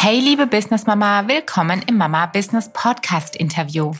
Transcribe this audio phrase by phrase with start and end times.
[0.00, 3.90] Hey liebe Business Mama, willkommen im Mama Business Podcast Interview.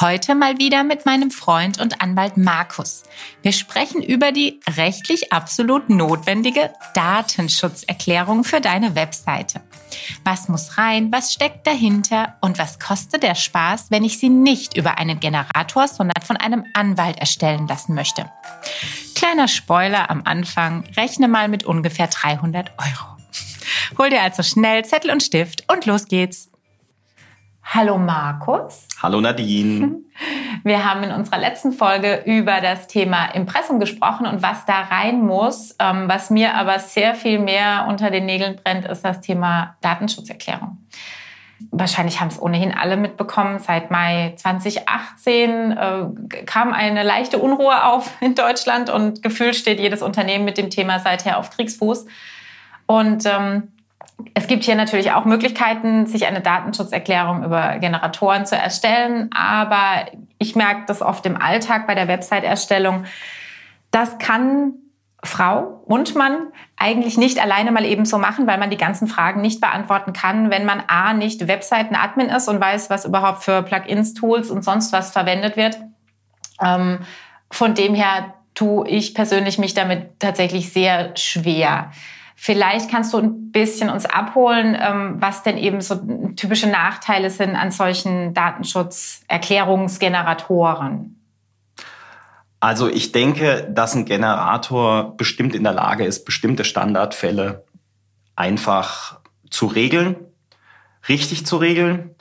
[0.00, 3.02] Heute mal wieder mit meinem Freund und Anwalt Markus.
[3.42, 9.60] Wir sprechen über die rechtlich absolut notwendige Datenschutzerklärung für deine Webseite.
[10.22, 14.76] Was muss rein, was steckt dahinter und was kostet der Spaß, wenn ich sie nicht
[14.76, 18.30] über einen Generator, sondern von einem Anwalt erstellen lassen möchte.
[19.16, 23.17] Kleiner Spoiler am Anfang, rechne mal mit ungefähr 300 Euro.
[23.96, 26.50] Hol dir also schnell Zettel und Stift und los geht's.
[27.62, 28.86] Hallo Markus.
[29.02, 30.00] Hallo Nadine.
[30.64, 35.20] Wir haben in unserer letzten Folge über das Thema Impressum gesprochen und was da rein
[35.20, 35.76] muss.
[35.78, 40.78] Ähm, was mir aber sehr viel mehr unter den Nägeln brennt, ist das Thema Datenschutzerklärung.
[41.70, 43.58] Wahrscheinlich haben es ohnehin alle mitbekommen.
[43.58, 50.02] Seit Mai 2018 äh, kam eine leichte Unruhe auf in Deutschland und gefühlt steht jedes
[50.02, 52.06] Unternehmen mit dem Thema seither auf Kriegsfuß.
[52.86, 53.72] Und ähm,
[54.34, 60.06] es gibt hier natürlich auch Möglichkeiten, sich eine Datenschutzerklärung über Generatoren zu erstellen, aber
[60.38, 63.04] ich merke das oft im Alltag bei der Website-Erstellung.
[63.90, 64.74] Das kann
[65.22, 69.40] Frau und Mann eigentlich nicht alleine mal eben so machen, weil man die ganzen Fragen
[69.40, 74.14] nicht beantworten kann, wenn man A nicht Webseiten-Admin ist und weiß, was überhaupt für Plugins,
[74.14, 75.78] Tools und sonst was verwendet wird.
[76.60, 77.00] Ähm,
[77.50, 81.90] von dem her tue ich persönlich mich damit tatsächlich sehr schwer.
[82.40, 85.96] Vielleicht kannst du ein bisschen uns abholen, ähm, was denn eben so
[86.36, 91.20] typische Nachteile sind an solchen Datenschutzerklärungsgeneratoren.
[92.60, 97.64] Also ich denke, dass ein Generator bestimmt in der Lage ist, bestimmte Standardfälle
[98.36, 99.18] einfach
[99.50, 100.14] zu regeln,
[101.08, 102.14] richtig zu regeln.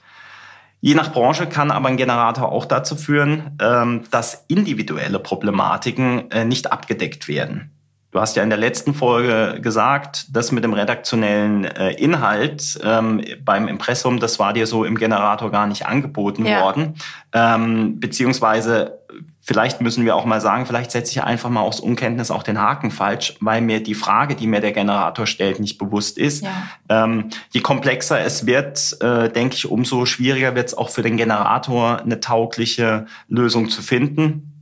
[0.82, 6.44] Je nach Branche kann aber ein Generator auch dazu führen, ähm, dass individuelle Problematiken äh,
[6.44, 7.77] nicht abgedeckt werden.
[8.12, 13.22] Du hast ja in der letzten Folge gesagt, das mit dem redaktionellen äh, Inhalt ähm,
[13.44, 16.62] beim Impressum, das war dir so im Generator gar nicht angeboten ja.
[16.62, 16.96] worden.
[17.34, 19.00] Ähm, beziehungsweise
[19.42, 22.62] vielleicht müssen wir auch mal sagen, vielleicht setze ich einfach mal aus Unkenntnis auch den
[22.62, 26.44] Haken falsch, weil mir die Frage, die mir der Generator stellt, nicht bewusst ist.
[26.44, 26.52] Ja.
[26.88, 31.18] Ähm, je komplexer es wird, äh, denke ich, umso schwieriger wird es auch für den
[31.18, 34.54] Generator, eine taugliche Lösung zu finden.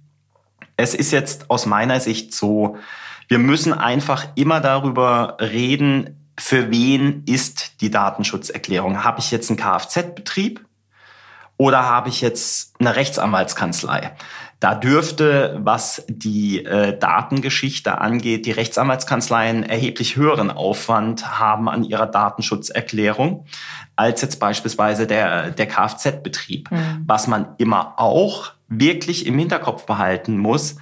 [0.78, 2.78] Es ist jetzt aus meiner Sicht so,
[3.28, 9.04] wir müssen einfach immer darüber reden, für wen ist die Datenschutzerklärung?
[9.04, 10.66] Habe ich jetzt einen Kfz-Betrieb
[11.58, 14.12] oder habe ich jetzt eine Rechtsanwaltskanzlei?
[14.60, 22.08] Da dürfte, was die äh, Datengeschichte angeht, die Rechtsanwaltskanzleien erheblich höheren Aufwand haben an ihrer
[22.08, 23.46] Datenschutzerklärung
[23.96, 26.72] als jetzt beispielsweise der, der Kfz-Betrieb.
[26.72, 27.04] Mhm.
[27.06, 30.78] Was man immer auch wirklich im Hinterkopf behalten muss,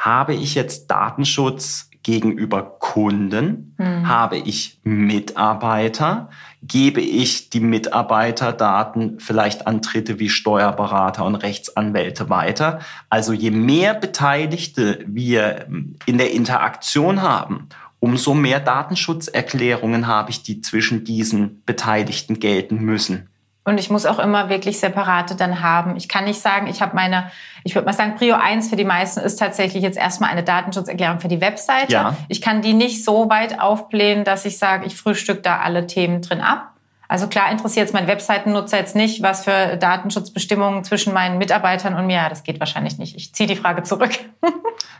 [0.00, 3.74] habe ich jetzt Datenschutz gegenüber Kunden?
[3.76, 4.08] Mhm.
[4.08, 6.30] Habe ich Mitarbeiter?
[6.62, 12.80] Gebe ich die Mitarbeiterdaten vielleicht an Dritte wie Steuerberater und Rechtsanwälte weiter?
[13.10, 15.66] Also je mehr Beteiligte wir
[16.06, 17.68] in der Interaktion haben,
[17.98, 23.29] umso mehr Datenschutzerklärungen habe ich, die zwischen diesen Beteiligten gelten müssen.
[23.64, 25.96] Und ich muss auch immer wirklich separate dann haben.
[25.96, 27.30] Ich kann nicht sagen, ich habe meine,
[27.62, 31.20] ich würde mal sagen, Prio 1 für die meisten ist tatsächlich jetzt erstmal eine Datenschutzerklärung
[31.20, 31.92] für die Webseite.
[31.92, 32.16] Ja.
[32.28, 36.22] Ich kann die nicht so weit aufblähen, dass ich sage, ich frühstück da alle Themen
[36.22, 36.72] drin ab.
[37.10, 42.06] Also klar interessiert es meinen Webseitennutzer jetzt nicht, was für Datenschutzbestimmungen zwischen meinen Mitarbeitern und
[42.06, 42.28] mir.
[42.28, 43.16] Das geht wahrscheinlich nicht.
[43.16, 44.12] Ich ziehe die Frage zurück.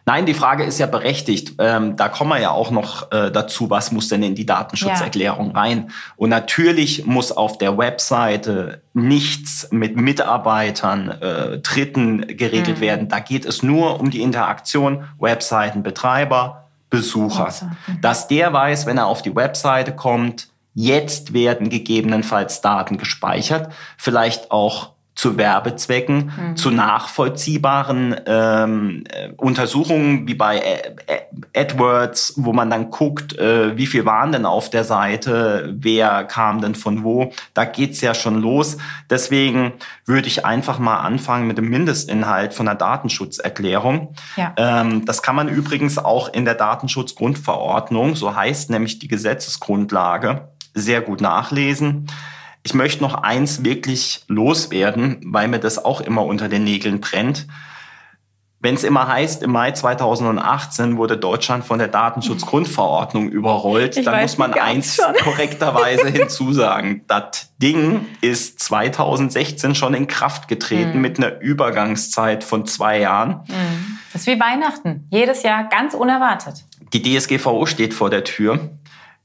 [0.06, 1.54] Nein, die Frage ist ja berechtigt.
[1.60, 5.52] Ähm, da kommen wir ja auch noch äh, dazu, was muss denn in die Datenschutzerklärung
[5.52, 5.60] ja.
[5.60, 5.92] rein?
[6.16, 12.80] Und natürlich muss auf der Webseite nichts mit Mitarbeitern, äh, Dritten geregelt mhm.
[12.80, 13.08] werden.
[13.08, 17.54] Da geht es nur um die Interaktion Webseitenbetreiber, Besucher.
[18.02, 24.50] Dass der weiß, wenn er auf die Webseite kommt, Jetzt werden gegebenenfalls Daten gespeichert, vielleicht
[24.50, 26.56] auch zu Werbezwecken, mhm.
[26.56, 30.80] zu nachvollziehbaren ähm, äh, Untersuchungen wie bei
[31.54, 36.62] AdWords, wo man dann guckt, äh, wie viel waren denn auf der Seite, wer kam
[36.62, 37.32] denn von wo.
[37.52, 38.78] Da geht's ja schon los.
[39.10, 39.74] Deswegen
[40.06, 44.14] würde ich einfach mal anfangen mit dem Mindestinhalt von der Datenschutzerklärung.
[44.36, 44.54] Ja.
[44.56, 51.00] Ähm, das kann man übrigens auch in der Datenschutzgrundverordnung, so heißt nämlich die Gesetzesgrundlage, sehr
[51.00, 52.06] gut nachlesen.
[52.62, 57.46] Ich möchte noch eins wirklich loswerden, weil mir das auch immer unter den Nägeln brennt.
[58.62, 64.12] Wenn es immer heißt, im Mai 2018 wurde Deutschland von der Datenschutzgrundverordnung überrollt, ich dann
[64.12, 67.02] weiß, muss man eins korrekterweise hinzusagen.
[67.06, 71.00] Das Ding ist 2016 schon in Kraft getreten mhm.
[71.00, 73.44] mit einer Übergangszeit von zwei Jahren.
[73.48, 73.98] Mhm.
[74.12, 75.08] Das ist wie Weihnachten.
[75.10, 76.64] Jedes Jahr ganz unerwartet.
[76.92, 78.70] Die DSGVO steht vor der Tür.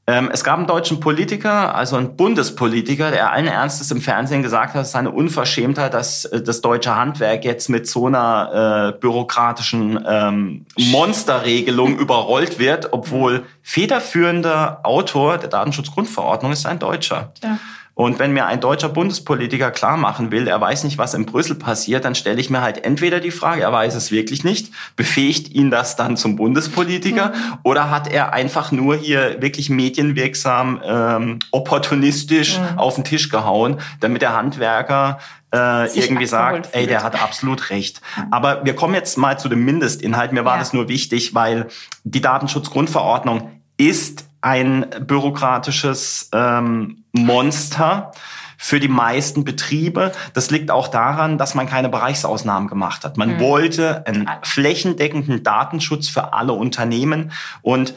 [0.08, 4.74] Ähm, es gab einen deutschen Politiker, also einen Bundespolitiker, der allen Ernstes im Fernsehen gesagt
[4.74, 8.98] hat, es ist eine Unverschämtheit, dass äh, das deutsche Handwerk jetzt mit so einer äh,
[9.00, 17.32] bürokratischen ähm, Monsterregelung überrollt wird, obwohl federführender Autor der Datenschutzgrundverordnung ist ein Deutscher.
[17.42, 17.58] Ja.
[17.98, 21.56] Und wenn mir ein deutscher Bundespolitiker klar machen will, er weiß nicht, was in Brüssel
[21.56, 25.54] passiert, dann stelle ich mir halt entweder die Frage, er weiß es wirklich nicht, befähigt
[25.54, 27.58] ihn das dann zum Bundespolitiker mhm.
[27.62, 32.78] oder hat er einfach nur hier wirklich medienwirksam, ähm, opportunistisch mhm.
[32.78, 35.18] auf den Tisch gehauen, damit der Handwerker
[35.54, 38.02] äh, irgendwie sagt, ey, der hat absolut recht.
[38.18, 38.24] Mhm.
[38.30, 40.32] Aber wir kommen jetzt mal zu dem Mindestinhalt.
[40.32, 40.58] Mir war ja.
[40.58, 41.68] das nur wichtig, weil
[42.04, 48.12] die Datenschutzgrundverordnung ist ein bürokratisches ähm, Monster
[48.56, 50.12] für die meisten Betriebe.
[50.34, 53.16] Das liegt auch daran, dass man keine Bereichsausnahmen gemacht hat.
[53.16, 53.40] Man mhm.
[53.40, 57.32] wollte einen flächendeckenden Datenschutz für alle Unternehmen.
[57.60, 57.94] Und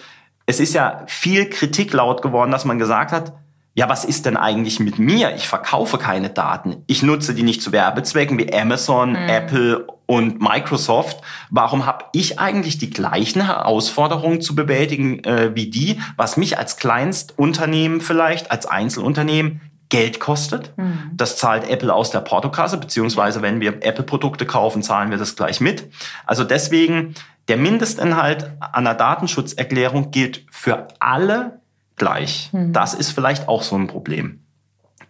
[0.48, 3.34] es ist ja viel Kritik laut geworden, dass man gesagt hat,
[3.76, 5.36] ja, was ist denn eigentlich mit mir?
[5.36, 6.78] Ich verkaufe keine Daten.
[6.88, 9.30] Ich nutze die nicht zu Werbezwecken wie Amazon, mhm.
[9.30, 11.22] Apple und Microsoft.
[11.52, 16.78] Warum habe ich eigentlich die gleichen Herausforderungen zu bewältigen äh, wie die, was mich als
[16.78, 20.76] Kleinstunternehmen vielleicht, als Einzelunternehmen Geld kostet.
[20.78, 21.12] Mhm.
[21.14, 25.62] Das zahlt Apple aus der Portokasse, beziehungsweise wenn wir Apple-Produkte kaufen, zahlen wir das gleich
[25.62, 25.92] mit.
[26.26, 27.14] Also deswegen,
[27.48, 31.60] der Mindestinhalt einer Datenschutzerklärung gilt für alle
[31.98, 32.50] gleich.
[32.52, 32.74] Mhm.
[32.74, 34.40] Das ist vielleicht auch so ein Problem.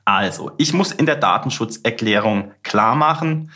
[0.04, 3.52] Also, ich muss in der Datenschutzerklärung klar machen,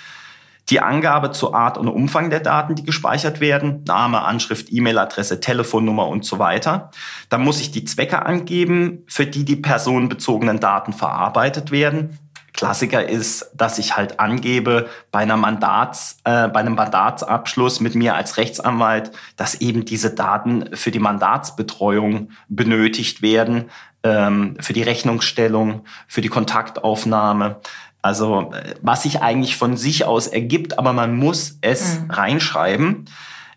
[0.69, 6.07] die Angabe zur Art und Umfang der Daten, die gespeichert werden, Name, Anschrift, E-Mail-Adresse, Telefonnummer
[6.07, 6.91] und so weiter.
[7.29, 12.17] Dann muss ich die Zwecke angeben, für die die personenbezogenen Daten verarbeitet werden.
[12.53, 18.15] Klassiker ist, dass ich halt angebe bei einer Mandats, äh, bei einem Mandatsabschluss mit mir
[18.15, 23.71] als Rechtsanwalt, dass eben diese Daten für die Mandatsbetreuung benötigt werden,
[24.03, 27.59] ähm, für die Rechnungsstellung, für die Kontaktaufnahme.
[28.03, 28.51] Also
[28.81, 32.11] was sich eigentlich von sich aus ergibt, aber man muss es mhm.
[32.11, 33.05] reinschreiben.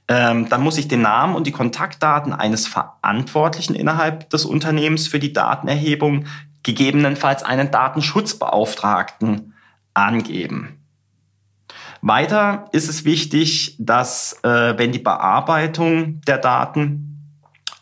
[0.08, 5.18] Ähm, dann muss ich den Namen und die Kontaktdaten eines Verantwortlichen innerhalb des Unternehmens für
[5.18, 6.26] die Datenerhebung
[6.62, 9.54] gegebenenfalls einen Datenschutzbeauftragten
[9.94, 10.80] angeben.
[12.00, 17.15] Weiter ist es wichtig, dass äh, wenn die Bearbeitung der Daten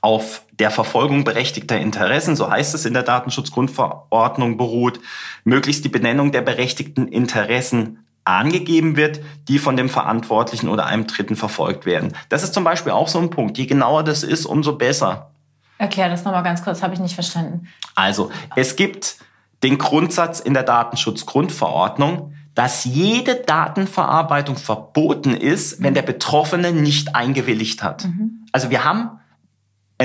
[0.04, 5.00] auf der Verfolgung berechtigter Interessen, so heißt es in der Datenschutzgrundverordnung, beruht,
[5.44, 11.36] möglichst die Benennung der berechtigten Interessen angegeben wird, die von dem Verantwortlichen oder einem Dritten
[11.36, 12.14] verfolgt werden.
[12.28, 13.56] Das ist zum Beispiel auch so ein Punkt.
[13.56, 15.30] Je genauer das ist, umso besser.
[15.78, 17.66] Erklär das nochmal ganz kurz, habe ich nicht verstanden.
[17.94, 19.16] Also, es gibt
[19.62, 27.82] den Grundsatz in der Datenschutzgrundverordnung, dass jede Datenverarbeitung verboten ist, wenn der Betroffene nicht eingewilligt
[27.82, 28.04] hat.
[28.04, 28.46] Mhm.
[28.52, 29.18] Also wir haben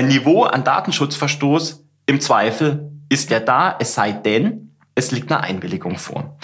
[0.00, 5.42] ein Niveau an Datenschutzverstoß, im Zweifel ist der da, es sei denn, es liegt eine
[5.42, 6.38] Einwilligung vor.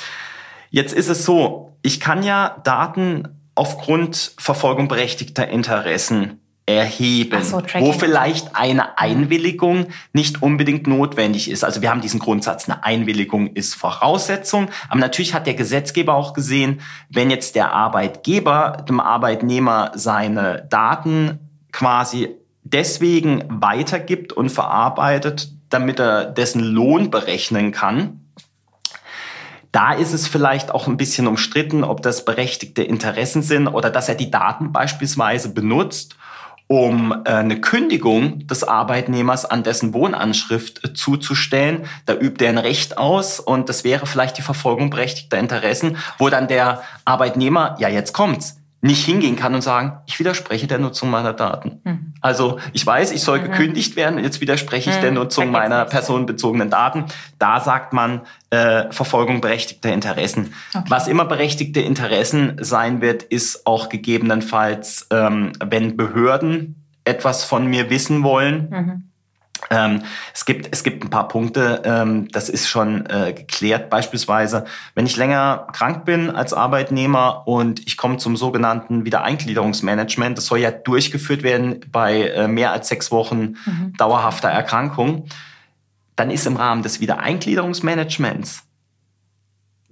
[0.70, 7.92] Jetzt ist es so, ich kann ja Daten aufgrund Verfolgung berechtigter Interessen erheben, so, wo
[7.92, 11.64] vielleicht eine Einwilligung nicht unbedingt notwendig ist.
[11.64, 16.34] Also wir haben diesen Grundsatz, eine Einwilligung ist Voraussetzung, aber natürlich hat der Gesetzgeber auch
[16.34, 21.38] gesehen, wenn jetzt der Arbeitgeber dem Arbeitnehmer seine Daten
[21.72, 22.36] quasi
[22.72, 28.20] deswegen weitergibt und verarbeitet, damit er dessen Lohn berechnen kann,
[29.72, 34.08] da ist es vielleicht auch ein bisschen umstritten, ob das berechtigte Interessen sind oder dass
[34.08, 36.16] er die Daten beispielsweise benutzt,
[36.66, 41.84] um äh, eine Kündigung des Arbeitnehmers an dessen Wohnanschrift äh, zuzustellen.
[42.06, 46.30] Da übt er ein Recht aus und das wäre vielleicht die Verfolgung berechtigter Interessen, wo
[46.30, 51.10] dann der Arbeitnehmer, ja jetzt kommt's, nicht hingehen kann und sagen, ich widerspreche der Nutzung
[51.10, 51.80] meiner Daten.
[51.84, 52.14] Mhm.
[52.20, 53.44] Also ich weiß, ich soll mhm.
[53.44, 55.02] gekündigt werden, jetzt widerspreche ich mhm.
[55.02, 57.04] der Nutzung meiner personenbezogenen Daten.
[57.38, 60.54] Da sagt man äh, Verfolgung berechtigter Interessen.
[60.74, 60.84] Okay.
[60.88, 67.90] Was immer berechtigte Interessen sein wird, ist auch gegebenenfalls, ähm, wenn Behörden etwas von mir
[67.90, 69.05] wissen wollen.
[69.70, 70.02] Ähm,
[70.34, 73.90] es, gibt, es gibt ein paar Punkte, ähm, das ist schon äh, geklärt.
[73.90, 80.46] Beispielsweise, wenn ich länger krank bin als Arbeitnehmer und ich komme zum sogenannten Wiedereingliederungsmanagement, das
[80.46, 83.94] soll ja durchgeführt werden bei äh, mehr als sechs Wochen mhm.
[83.98, 85.26] dauerhafter Erkrankung,
[86.16, 88.62] dann ist im Rahmen des Wiedereingliederungsmanagements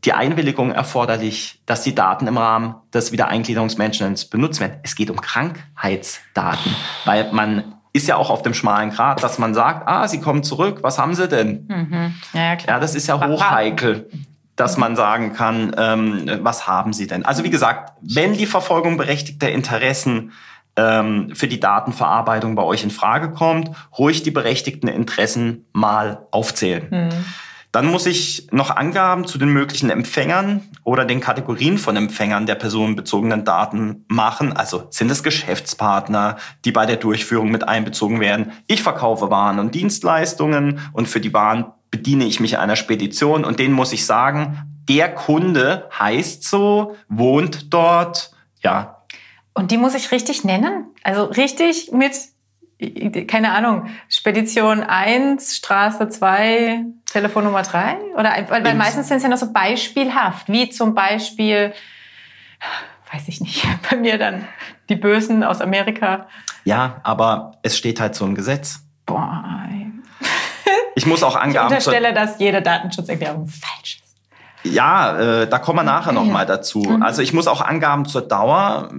[0.05, 4.79] die Einwilligung erforderlich, dass die Daten im Rahmen des Wiedereingliederungsmanagements benutzt werden.
[4.83, 6.75] Es geht um Krankheitsdaten,
[7.07, 10.43] weil man ist ja auch auf dem schmalen Grat, dass man sagt, ah, sie kommen
[10.43, 11.67] zurück, was haben sie denn?
[11.69, 12.15] Mhm.
[12.35, 12.77] Ja, klar.
[12.77, 14.11] ja, das ist ja hochheikel,
[14.57, 17.25] dass man sagen kann, ähm, was haben sie denn?
[17.25, 20.33] Also wie gesagt, wenn die Verfolgung berechtigter Interessen
[20.77, 26.89] ähm, für die Datenverarbeitung bei euch in Frage kommt, ruhig die berechtigten Interessen mal aufzählen.
[26.91, 27.25] Mhm.
[27.75, 32.55] Dann muss ich noch Angaben zu den möglichen Empfängern oder den Kategorien von Empfängern der
[32.55, 34.53] personenbezogenen Daten machen.
[34.53, 38.53] Also sind es Geschäftspartner, die bei der Durchführung mit einbezogen werden.
[38.69, 43.59] Ich verkaufe Waren und Dienstleistungen und für die Waren bediene ich mich einer Spedition und
[43.59, 44.57] denen muss ich sagen,
[44.89, 48.31] der Kunde heißt so, wohnt dort,
[48.63, 49.03] ja.
[49.53, 50.87] Und die muss ich richtig nennen?
[51.03, 52.13] Also richtig mit
[53.27, 57.97] keine Ahnung, Spedition 1, Straße 2, Telefonnummer 3?
[58.17, 61.73] Oder, weil, weil meistens sind es ja noch so beispielhaft, wie zum Beispiel,
[63.13, 64.49] weiß ich nicht, bei mir dann
[64.89, 66.27] die Bösen aus Amerika.
[66.65, 68.81] Ja, aber es steht halt so im Gesetz.
[69.07, 69.45] Boah.
[70.97, 71.75] Ich muss auch Angaben.
[71.75, 74.73] Ich unterstelle, dass jede Datenschutzerklärung falsch ist.
[74.73, 76.79] Ja, äh, da kommen wir nachher nochmal dazu.
[76.79, 77.03] Mhm.
[77.03, 78.91] Also ich muss auch Angaben zur Dauer,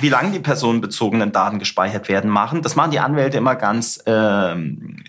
[0.00, 2.62] wie lange die personenbezogenen Daten gespeichert werden, machen.
[2.62, 5.02] Das machen die Anwälte immer ganz, ähm,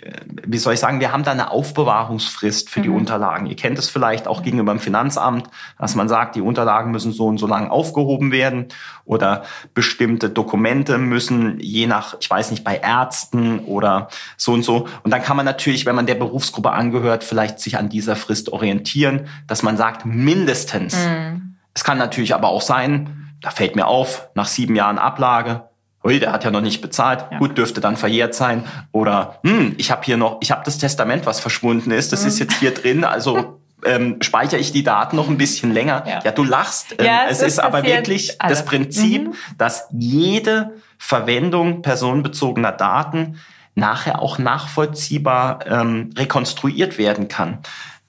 [0.45, 2.83] wie soll ich sagen, wir haben da eine Aufbewahrungsfrist für mhm.
[2.83, 3.45] die Unterlagen.
[3.45, 5.47] Ihr kennt es vielleicht auch gegenüber dem Finanzamt,
[5.79, 8.67] dass man sagt, die Unterlagen müssen so und so lang aufgehoben werden
[9.05, 14.87] oder bestimmte Dokumente müssen je nach, ich weiß nicht, bei Ärzten oder so und so.
[15.03, 18.51] Und dann kann man natürlich, wenn man der Berufsgruppe angehört, vielleicht sich an dieser Frist
[18.51, 20.95] orientieren, dass man sagt, mindestens.
[20.95, 21.55] Mhm.
[21.73, 25.69] Es kann natürlich aber auch sein, da fällt mir auf, nach sieben Jahren Ablage,
[26.03, 27.37] ui, der hat ja noch nicht bezahlt, ja.
[27.37, 28.65] gut, dürfte dann verjährt sein.
[28.91, 32.27] Oder, hm, ich habe hier noch, ich habe das Testament, was verschwunden ist, das mhm.
[32.29, 36.03] ist jetzt hier drin, also ähm, speichere ich die Daten noch ein bisschen länger.
[36.07, 36.95] Ja, ja du lachst.
[36.97, 38.59] Ähm, ja, es, es ist, aber wirklich alles.
[38.59, 39.33] das Prinzip, mhm.
[39.57, 43.39] dass jede Verwendung personenbezogener Daten
[43.75, 47.59] nachher auch nachvollziehbar ähm, rekonstruiert werden kann.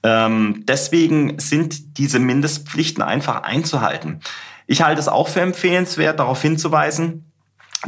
[0.03, 4.21] Ähm, deswegen sind diese Mindestpflichten einfach einzuhalten.
[4.67, 7.31] Ich halte es auch für empfehlenswert, darauf hinzuweisen,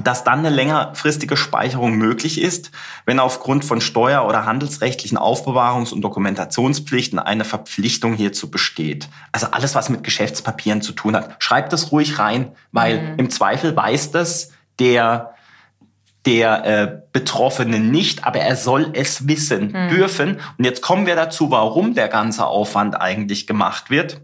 [0.03, 2.72] dass dann eine längerfristige Speicherung möglich ist,
[3.05, 9.10] wenn aufgrund von steuer- oder handelsrechtlichen Aufbewahrungs- und Dokumentationspflichten eine Verpflichtung hierzu besteht.
[9.31, 13.19] Also alles, was mit Geschäftspapieren zu tun hat, schreibt das ruhig rein, weil mhm.
[13.19, 15.34] im Zweifel weiß das der
[16.25, 19.89] der äh, Betroffene nicht, aber er soll es wissen mhm.
[19.89, 20.41] dürfen.
[20.57, 24.19] Und jetzt kommen wir dazu, warum der ganze Aufwand eigentlich gemacht wird.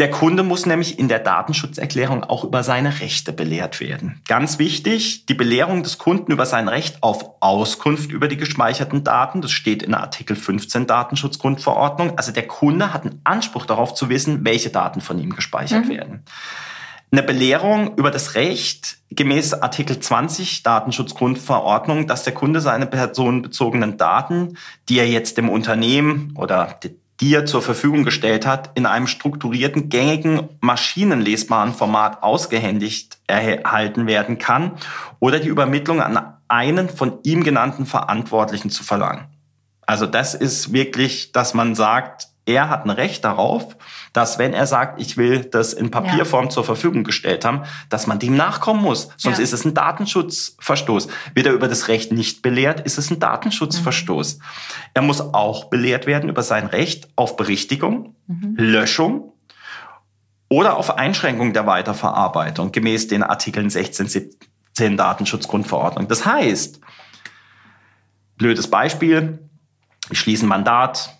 [0.00, 4.22] Der Kunde muss nämlich in der Datenschutzerklärung auch über seine Rechte belehrt werden.
[4.26, 9.42] Ganz wichtig, die Belehrung des Kunden über sein Recht auf Auskunft über die gespeicherten Daten,
[9.42, 12.16] das steht in Artikel 15 Datenschutzgrundverordnung.
[12.16, 15.90] Also der Kunde hat einen Anspruch darauf zu wissen, welche Daten von ihm gespeichert mhm.
[15.90, 16.24] werden.
[17.12, 24.56] Eine Belehrung über das Recht gemäß Artikel 20 Datenschutzgrundverordnung, dass der Kunde seine personenbezogenen Daten,
[24.88, 26.78] die er jetzt dem Unternehmen oder
[27.20, 34.38] die er zur Verfügung gestellt hat, in einem strukturierten, gängigen, maschinenlesbaren Format ausgehändigt erhalten werden
[34.38, 34.72] kann
[35.18, 39.26] oder die Übermittlung an einen von ihm genannten Verantwortlichen zu verlangen.
[39.86, 43.76] Also das ist wirklich, dass man sagt, er hat ein Recht darauf,
[44.12, 46.50] dass wenn er sagt, ich will das in Papierform ja.
[46.50, 49.10] zur Verfügung gestellt haben, dass man dem nachkommen muss.
[49.16, 49.44] Sonst ja.
[49.44, 51.08] ist es ein Datenschutzverstoß.
[51.34, 54.38] Wird er über das Recht nicht belehrt, ist es ein Datenschutzverstoß.
[54.38, 54.42] Mhm.
[54.94, 58.54] Er muss auch belehrt werden über sein Recht auf Berichtigung, mhm.
[58.56, 59.32] Löschung
[60.48, 66.08] oder auf Einschränkung der Weiterverarbeitung gemäß den Artikeln 16, 17 Datenschutzgrundverordnung.
[66.08, 66.80] Das heißt,
[68.36, 69.38] blödes Beispiel,
[70.10, 71.16] ich schließe ein Mandat,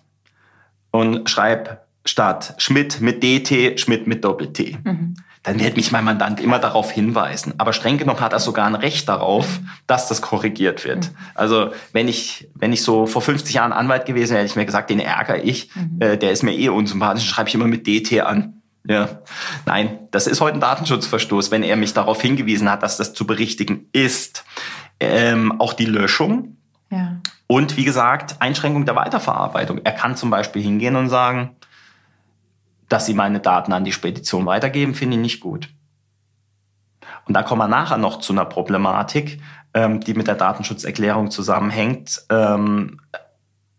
[0.91, 4.77] und schreibe statt Schmidt mit DT, Schmidt mit Doppel-T.
[4.83, 5.15] Mhm.
[5.43, 7.55] Dann wird mich mein Mandant immer darauf hinweisen.
[7.57, 11.05] Aber streng genommen hat er sogar ein Recht darauf, dass das korrigiert wird.
[11.05, 11.15] Mhm.
[11.33, 14.67] Also wenn ich, wenn ich so vor 50 Jahren Anwalt gewesen wäre, hätte ich mir
[14.67, 15.75] gesagt, den ärgere ich.
[15.75, 15.97] Mhm.
[15.99, 18.61] Äh, der ist mir eh unsympathisch, schreibe ich immer mit DT an.
[18.87, 19.21] Ja,
[19.65, 23.27] nein, das ist heute ein Datenschutzverstoß, wenn er mich darauf hingewiesen hat, dass das zu
[23.27, 24.43] berichtigen ist.
[24.99, 26.57] Ähm, auch die Löschung.
[26.89, 27.17] Ja.
[27.47, 29.81] Und wie gesagt, Einschränkung der Weiterverarbeitung.
[29.83, 31.55] Er kann zum Beispiel hingehen und sagen,
[32.91, 35.69] dass Sie meine Daten an die Spedition weitergeben, finde ich nicht gut.
[37.25, 39.39] Und da kommen wir nachher noch zu einer Problematik,
[39.73, 42.21] ähm, die mit der Datenschutzerklärung zusammenhängt.
[42.29, 42.99] Ähm,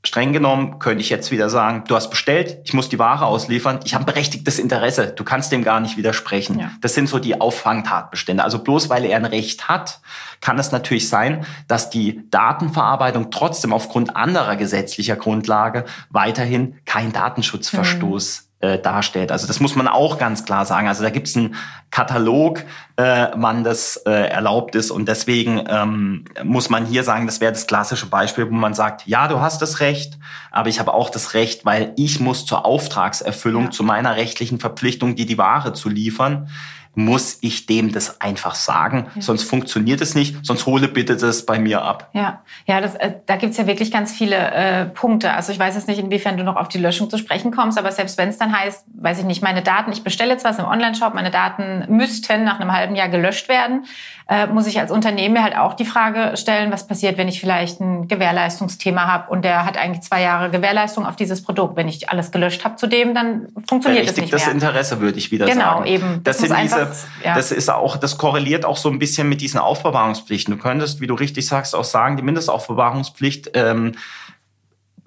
[0.04, 3.80] streng genommen könnte ich jetzt wieder sagen, du hast bestellt, ich muss die Ware ausliefern,
[3.84, 6.58] ich habe berechtigtes Interesse, du kannst dem gar nicht widersprechen.
[6.58, 6.70] Ja.
[6.80, 8.42] Das sind so die Auffangtatbestände.
[8.42, 10.00] Also bloß weil er ein Recht hat,
[10.40, 18.42] kann es natürlich sein, dass die Datenverarbeitung trotzdem aufgrund anderer gesetzlicher Grundlage weiterhin kein Datenschutzverstoß
[18.42, 19.32] mhm äh, darstellt.
[19.32, 20.88] Also das muss man auch ganz klar sagen.
[20.88, 21.56] Also da gibt es einen
[21.90, 22.64] Katalog,
[22.96, 27.52] äh, wann das äh, erlaubt ist und deswegen ähm, muss man hier sagen, das wäre
[27.52, 30.18] das klassische Beispiel, wo man sagt, ja, du hast das Recht,
[30.50, 33.70] aber ich habe auch das Recht, weil ich muss zur Auftragserfüllung, ja.
[33.70, 36.48] zu meiner rechtlichen Verpflichtung, die die Ware zu liefern,
[36.94, 39.22] muss ich dem das einfach sagen, ja.
[39.22, 42.10] sonst funktioniert es nicht, sonst hole bitte das bei mir ab.
[42.12, 45.32] Ja, ja das, äh, da gibt's ja wirklich ganz viele äh, Punkte.
[45.32, 47.92] Also ich weiß jetzt nicht, inwiefern du noch auf die Löschung zu sprechen kommst, aber
[47.92, 50.66] selbst wenn es dann heißt, weiß ich nicht, meine Daten, ich bestelle jetzt was im
[50.66, 53.86] Online-Shop, meine Daten müssten nach einem halben Jahr gelöscht werden,
[54.28, 57.40] äh, muss ich als Unternehmen mir halt auch die Frage stellen, was passiert, wenn ich
[57.40, 61.76] vielleicht ein Gewährleistungsthema habe und der hat eigentlich zwei Jahre Gewährleistung auf dieses Produkt.
[61.76, 64.40] Wenn ich alles gelöscht habe zudem, dann funktioniert es nicht mehr.
[64.40, 65.84] das Interesse würde ich wieder genau, sagen.
[65.84, 66.20] Genau, eben.
[66.24, 66.81] Das, das sind diese,
[67.24, 67.34] ja.
[67.34, 70.56] das ist auch, das korreliert auch so ein bisschen mit diesen Aufbewahrungspflichten.
[70.56, 73.92] Du könntest, wie du richtig sagst, auch sagen, die Mindestaufbewahrungspflicht ähm,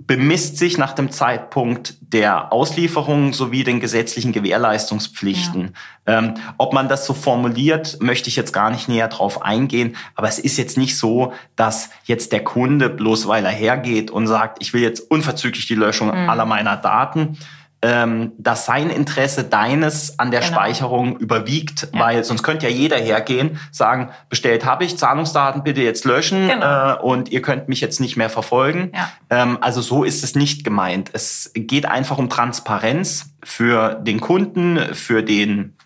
[0.08, 5.74] bemisst sich nach dem Zeitpunkt der Auslieferung sowie den gesetzlichen Gewährleistungspflichten.
[6.08, 6.20] Ja.
[6.20, 9.96] Ähm, ob man das so formuliert, möchte ich jetzt gar nicht näher drauf eingehen.
[10.16, 14.28] Aber es ist jetzt nicht so, dass jetzt der Kunde bloß weil er hergeht und
[14.28, 16.30] sagt, ich will jetzt unverzüglich die Löschung mhm.
[16.30, 17.38] aller meiner Daten,
[17.86, 20.54] ähm, dass sein Interesse deines an der genau.
[20.54, 22.00] Speicherung überwiegt, ja.
[22.00, 26.94] weil sonst könnte ja jeder hergehen, sagen, bestellt habe ich, Zahlungsdaten bitte jetzt löschen genau.
[26.94, 28.92] äh, und ihr könnt mich jetzt nicht mehr verfolgen.
[28.92, 29.12] Ja.
[29.30, 31.12] Ähm, also so ist es nicht gemeint.
[31.14, 35.78] Es geht einfach um Transparenz für den Kunden, für den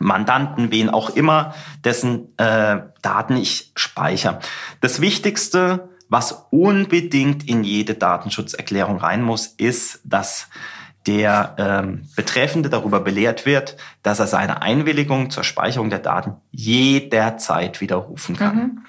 [0.00, 1.54] Mandanten, wen auch immer,
[1.84, 4.40] dessen äh, Daten ich speichere.
[4.80, 10.48] Das Wichtigste, was unbedingt in jede Datenschutzerklärung rein muss, ist, dass
[11.08, 17.80] der ähm, Betreffende darüber belehrt wird, dass er seine Einwilligung zur Speicherung der Daten jederzeit
[17.80, 18.56] widerrufen kann.
[18.56, 18.84] Mhm.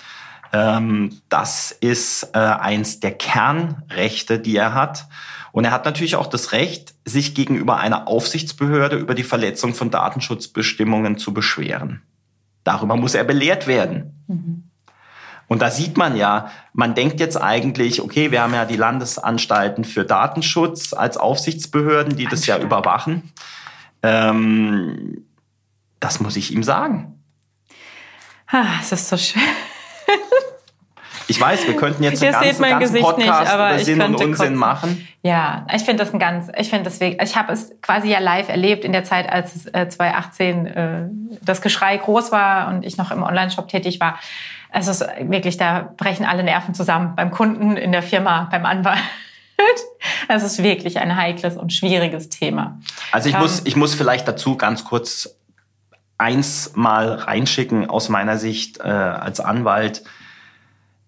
[0.51, 5.07] Ähm, das ist äh, eins der Kernrechte, die er hat.
[5.53, 9.89] Und er hat natürlich auch das Recht, sich gegenüber einer Aufsichtsbehörde über die Verletzung von
[9.89, 12.01] Datenschutzbestimmungen zu beschweren.
[12.65, 14.25] Darüber muss er belehrt werden.
[14.27, 14.68] Mhm.
[15.50, 19.84] Und da sieht man ja, man denkt jetzt eigentlich, okay, wir haben ja die Landesanstalten
[19.84, 23.34] für Datenschutz als Aufsichtsbehörden, die das ja überwachen.
[24.03, 25.25] Ähm,
[26.00, 27.20] das muss ich ihm sagen.
[28.48, 29.41] Ah, es ist so schön.
[31.27, 34.15] Ich weiß, wir könnten jetzt einen ganzen, ganzen Gesicht Podcast nicht, aber über Sinn und
[34.15, 34.56] Unsinn kotzen.
[34.56, 35.08] machen.
[35.22, 38.50] Ja, ich finde das ein ganz, ich finde deswegen, ich habe es quasi ja live
[38.50, 41.10] erlebt in der Zeit, als äh, 2018 äh,
[41.43, 44.17] das Geschrei groß war und ich noch im Online-Shop tätig war.
[44.71, 48.99] Es ist wirklich, da brechen alle Nerven zusammen beim Kunden, in der Firma, beim Anwalt.
[50.29, 52.79] Es ist wirklich ein heikles und schwieriges Thema.
[53.12, 55.36] Also ich, ähm, muss, ich muss vielleicht dazu ganz kurz
[56.17, 60.03] eins mal reinschicken aus meiner Sicht äh, als Anwalt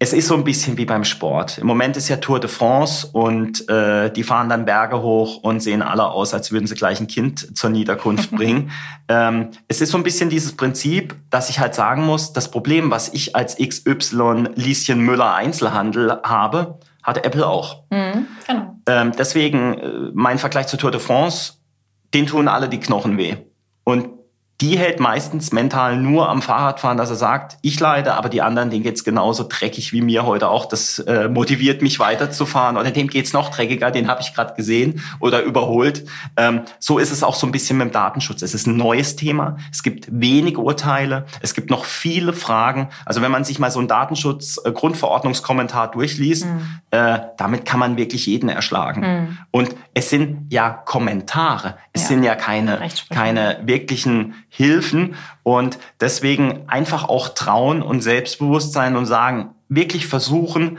[0.02, 1.60] es ist so ein bisschen wie beim Sport.
[1.60, 5.60] Im Moment ist ja Tour de France und äh, die fahren dann Berge hoch und
[5.60, 8.72] sehen alle aus, als würden sie gleich ein Kind zur Niederkunft bringen.
[9.08, 12.90] ähm, es ist so ein bisschen dieses Prinzip, dass ich halt sagen muss, das Problem,
[12.90, 17.84] was ich als XY Lieschen Müller Einzelhandel habe, hat Apple auch.
[17.92, 18.76] Mhm, genau.
[18.88, 21.54] ähm, deswegen äh, mein Vergleich zur Tour de France,
[22.16, 23.36] den tun alle die Knochen weh.
[23.84, 24.10] Und
[24.62, 28.70] die hält meistens mental nur am Fahrradfahren, dass er sagt, ich leide, aber die anderen,
[28.70, 30.66] denen geht's genauso dreckig wie mir heute auch.
[30.66, 32.78] Das äh, motiviert mich weiterzufahren.
[32.78, 36.06] Oder dem geht's noch dreckiger, den habe ich gerade gesehen oder überholt.
[36.38, 38.44] Ähm, so ist es auch so ein bisschen mit dem Datenschutz.
[38.44, 39.58] Es ist ein neues Thema.
[39.72, 41.26] Es gibt wenig Urteile.
[41.42, 42.90] Es gibt noch viele Fragen.
[43.04, 46.82] Also wenn man sich mal so einen Datenschutz-Grundverordnungskommentar durchliest, mhm.
[46.92, 49.02] äh, damit kann man wirklich jeden erschlagen.
[49.02, 49.38] Mhm.
[49.50, 51.78] Und es sind ja Kommentare.
[51.94, 52.08] Es ja.
[52.10, 59.06] sind ja keine, keine wirklichen Hilfen und deswegen einfach auch trauen und selbstbewusst sein und
[59.06, 60.78] sagen, wirklich versuchen,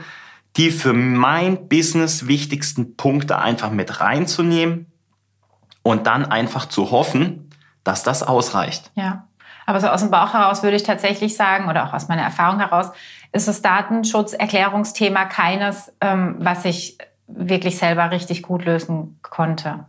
[0.57, 4.91] die für mein Business wichtigsten Punkte einfach mit reinzunehmen
[5.81, 7.49] und dann einfach zu hoffen,
[7.83, 8.91] dass das ausreicht.
[8.93, 9.27] Ja.
[9.65, 12.59] Aber so aus dem Bauch heraus würde ich tatsächlich sagen, oder auch aus meiner Erfahrung
[12.59, 12.91] heraus,
[13.31, 19.85] ist das Datenschutzerklärungsthema keines, ähm, was ich wirklich selber richtig gut lösen konnte.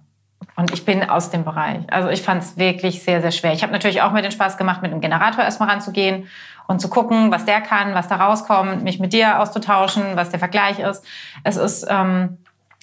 [0.56, 1.80] Und ich bin aus dem Bereich.
[1.90, 3.52] Also ich fand es wirklich sehr, sehr schwer.
[3.52, 6.28] Ich habe natürlich auch mir den Spaß gemacht, mit dem Generator erstmal ranzugehen
[6.68, 10.38] und zu gucken, was der kann, was da rauskommt, mich mit dir auszutauschen, was der
[10.38, 11.04] Vergleich ist.
[11.42, 12.38] Es ist ähm,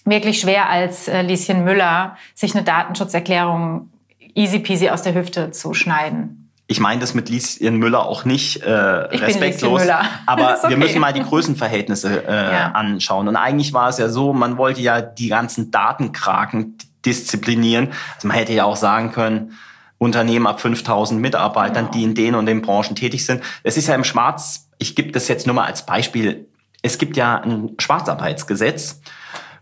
[0.05, 3.89] wirklich schwer, als äh, Lieschen Müller sich eine Datenschutzerklärung
[4.35, 6.49] easy peasy aus der Hüfte zu schneiden.
[6.67, 9.81] Ich meine das mit Lieschen Müller auch nicht äh, respektlos,
[10.25, 10.69] aber okay.
[10.69, 12.71] wir müssen mal die Größenverhältnisse äh, ja.
[12.71, 13.27] anschauen.
[13.27, 17.89] Und eigentlich war es ja so, man wollte ja die ganzen Datenkraken, disziplinieren.
[18.15, 19.57] Also man hätte ja auch sagen können,
[19.97, 21.91] Unternehmen ab 5000 Mitarbeitern, genau.
[21.91, 23.43] die in den und den Branchen tätig sind.
[23.63, 26.47] Es ist ja im Schwarz, ich gebe das jetzt nur mal als Beispiel,
[26.81, 29.01] es gibt ja ein Schwarzarbeitsgesetz,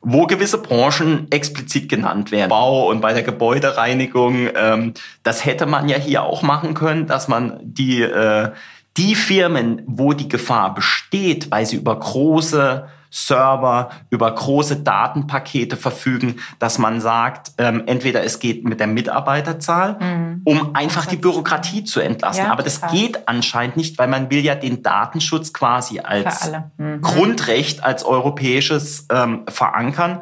[0.02, 2.50] wo gewisse Branchen explizit genannt werden.
[2.50, 7.28] Bau und bei der Gebäudereinigung, ähm, das hätte man ja hier auch machen können, dass
[7.28, 8.52] man die, äh,
[8.96, 16.36] die Firmen, wo die Gefahr besteht, weil sie über große Server, über große Datenpakete verfügen,
[16.60, 20.42] dass man sagt, ähm, entweder es geht mit der Mitarbeiterzahl, mhm.
[20.46, 22.46] um einfach die Bürokratie zu entlasten.
[22.46, 22.96] Ja, Aber das total.
[22.96, 27.02] geht anscheinend nicht, weil man will ja den Datenschutz quasi als mhm.
[27.02, 30.22] Grundrecht, als europäisches ähm, verankern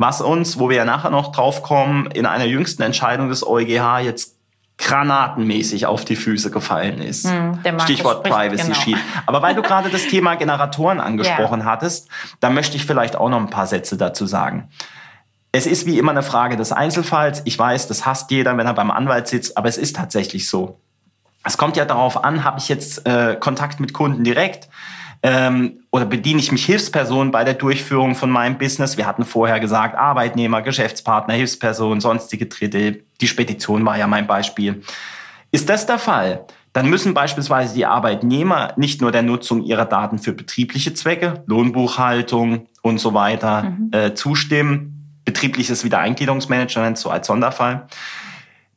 [0.00, 3.98] was uns, wo wir ja nachher noch drauf kommen, in einer jüngsten Entscheidung des EuGH
[3.98, 4.37] jetzt
[4.78, 7.26] granatenmäßig auf die Füße gefallen ist.
[7.26, 8.74] Mm, Stichwort Privacy genau.
[8.74, 8.96] Sheet.
[9.26, 11.70] Aber weil du gerade das Thema Generatoren angesprochen yeah.
[11.70, 12.08] hattest,
[12.40, 14.68] da möchte ich vielleicht auch noch ein paar Sätze dazu sagen.
[15.50, 17.42] Es ist wie immer eine Frage des Einzelfalls.
[17.44, 20.78] Ich weiß, das hasst jeder, wenn er beim Anwalt sitzt, aber es ist tatsächlich so.
[21.44, 24.68] Es kommt ja darauf an, habe ich jetzt äh, Kontakt mit Kunden direkt?
[25.22, 28.96] Ähm, oder bediene ich mich Hilfspersonen bei der Durchführung von meinem Business.
[28.96, 33.00] Wir hatten vorher gesagt, Arbeitnehmer, Geschäftspartner, Hilfspersonen, sonstige Dritte.
[33.20, 34.82] Die Spedition war ja mein Beispiel.
[35.50, 36.44] Ist das der Fall?
[36.72, 42.66] Dann müssen beispielsweise die Arbeitnehmer nicht nur der Nutzung ihrer Daten für betriebliche Zwecke, Lohnbuchhaltung
[42.82, 43.90] und so weiter mhm.
[43.92, 45.20] äh, zustimmen.
[45.24, 47.86] Betriebliches Wiedereingliederungsmanagement, so als Sonderfall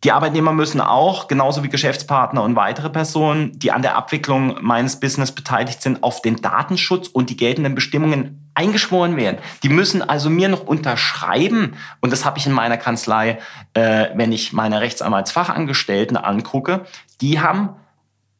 [0.04, 5.00] die Arbeitnehmer müssen auch, genauso wie Geschäftspartner und weitere Personen, die an der Abwicklung meines
[5.00, 9.38] Business beteiligt sind, auf den Datenschutz und die geltenden Bestimmungen eingeschworen werden.
[9.62, 13.40] Die müssen also mir noch unterschreiben, und das habe ich in meiner Kanzlei,
[13.76, 16.86] äh, wenn ich meine Rechtsanwaltsfachangestellten angucke,
[17.22, 17.70] die haben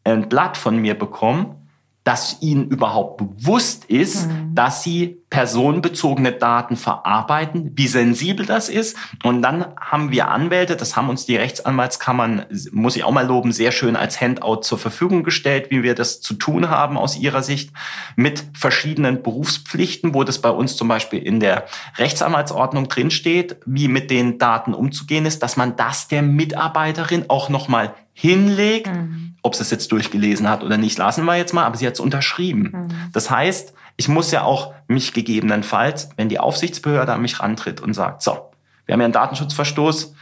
[0.04, 1.56] ein Blatt von mir bekommen,
[2.04, 4.56] dass ihnen überhaupt bewusst ist, mhm.
[4.56, 8.98] dass sie personenbezogene Daten verarbeiten, wie sensibel das ist.
[9.24, 13.54] Und dann haben wir Anwälte, das haben uns die Rechtsanwaltskammern, muss ich auch mal loben,
[13.54, 17.44] sehr schön als Handout zur Verfügung gestellt, wie wir das zu tun haben aus ihrer
[17.44, 17.72] Sicht
[18.18, 21.66] mit verschiedenen Berufspflichten, wo das bei uns zum Beispiel in der
[21.98, 27.94] Rechtsanwaltsordnung drinsteht, wie mit den Daten umzugehen ist, dass man das der Mitarbeiterin auch nochmal
[28.12, 28.88] hinlegt.
[28.88, 29.36] Mhm.
[29.44, 31.94] Ob sie es jetzt durchgelesen hat oder nicht, lassen wir jetzt mal, aber sie hat
[31.94, 32.72] es unterschrieben.
[32.74, 32.88] Mhm.
[33.14, 37.94] Das heißt, ich muss ja auch mich gegebenenfalls, wenn die Aufsichtsbehörde an mich rantritt und
[37.94, 38.52] sagt, so,
[38.86, 40.14] wir haben ja einen Datenschutzverstoß,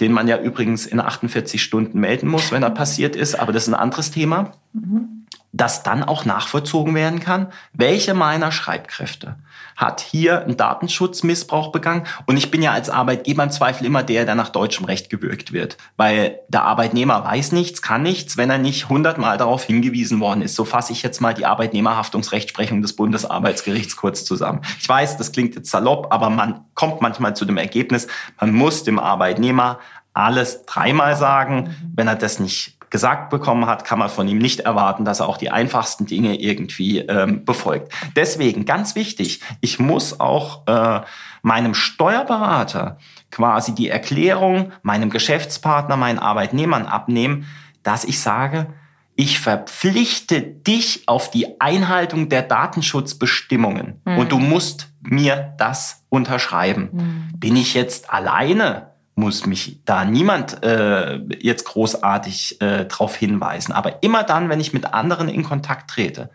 [0.00, 3.64] den man ja übrigens in 48 Stunden melden muss, wenn er passiert ist, aber das
[3.64, 5.23] ist ein anderes Thema, mhm.
[5.54, 9.36] Dass dann auch nachvollzogen werden kann, welche meiner Schreibkräfte
[9.76, 12.06] hat hier einen Datenschutzmissbrauch begangen.
[12.26, 15.52] Und ich bin ja als Arbeitgeber im Zweifel immer der, der nach deutschem Recht gewürgt
[15.52, 15.76] wird.
[15.96, 20.54] Weil der Arbeitnehmer weiß nichts, kann nichts, wenn er nicht hundertmal darauf hingewiesen worden ist.
[20.54, 24.60] So fasse ich jetzt mal die Arbeitnehmerhaftungsrechtsprechung des Bundesarbeitsgerichts kurz zusammen.
[24.80, 28.06] Ich weiß, das klingt jetzt salopp, aber man kommt manchmal zu dem Ergebnis,
[28.40, 29.78] man muss dem Arbeitnehmer
[30.14, 31.74] alles dreimal sagen.
[31.94, 35.28] Wenn er das nicht gesagt bekommen hat, kann man von ihm nicht erwarten, dass er
[35.28, 37.92] auch die einfachsten Dinge irgendwie ähm, befolgt.
[38.14, 41.00] Deswegen ganz wichtig, ich muss auch äh,
[41.42, 42.98] meinem Steuerberater
[43.32, 47.48] quasi die Erklärung meinem Geschäftspartner, meinen Arbeitnehmern abnehmen,
[47.82, 48.68] dass ich sage,
[49.16, 54.18] ich verpflichte dich auf die Einhaltung der Datenschutzbestimmungen mhm.
[54.18, 56.90] und du musst mir das unterschreiben.
[56.92, 57.40] Mhm.
[57.40, 58.93] Bin ich jetzt alleine?
[59.14, 63.72] Muss mich da niemand äh, jetzt großartig äh, darauf hinweisen.
[63.72, 66.30] Aber immer dann, wenn ich mit anderen in Kontakt trete,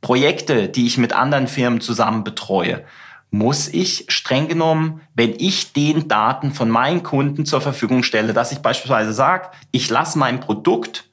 [0.00, 2.84] Projekte, die ich mit anderen Firmen zusammen betreue,
[3.30, 8.52] muss ich streng genommen, wenn ich den Daten von meinen Kunden zur Verfügung stelle, dass
[8.52, 11.10] ich beispielsweise sage, ich lasse mein Produkt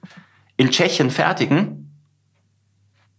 [0.57, 1.89] in Tschechien fertigen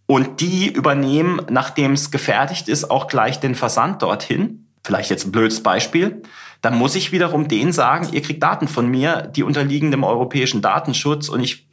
[0.05, 4.60] und die übernehmen, nachdem es gefertigt ist, auch gleich den Versand dorthin.
[4.83, 6.21] Vielleicht jetzt ein blödes Beispiel
[6.61, 10.61] dann muss ich wiederum denen sagen, ihr kriegt Daten von mir, die unterliegen dem europäischen
[10.61, 11.67] Datenschutz und ich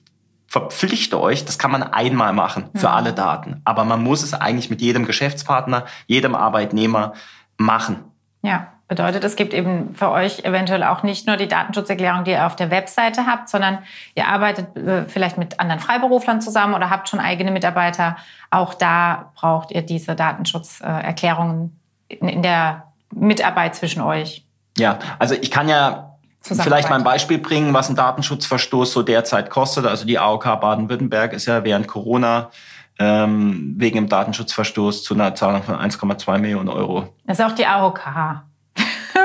[0.46, 2.94] verpflichte euch, das kann man einmal machen für mhm.
[2.94, 3.60] alle Daten.
[3.64, 7.12] Aber man muss es eigentlich mit jedem Geschäftspartner, jedem Arbeitnehmer
[7.58, 7.98] machen.
[8.40, 12.46] Ja, bedeutet, es gibt eben für euch eventuell auch nicht nur die Datenschutzerklärung, die ihr
[12.46, 13.80] auf der Webseite habt, sondern
[14.14, 18.16] ihr arbeitet äh, vielleicht mit anderen Freiberuflern zusammen oder habt schon eigene Mitarbeiter.
[18.50, 24.44] Auch da braucht ihr diese Datenschutzerklärungen in der Mitarbeit zwischen euch.
[24.76, 29.50] Ja, also ich kann ja vielleicht mal ein Beispiel bringen, was ein Datenschutzverstoß so derzeit
[29.50, 29.86] kostet.
[29.86, 32.50] Also die AOK Baden-Württemberg ist ja während Corona
[32.98, 37.14] ähm, wegen dem Datenschutzverstoß zu einer Zahlung von 1,2 Millionen Euro.
[37.26, 38.00] Das ist auch die AOK.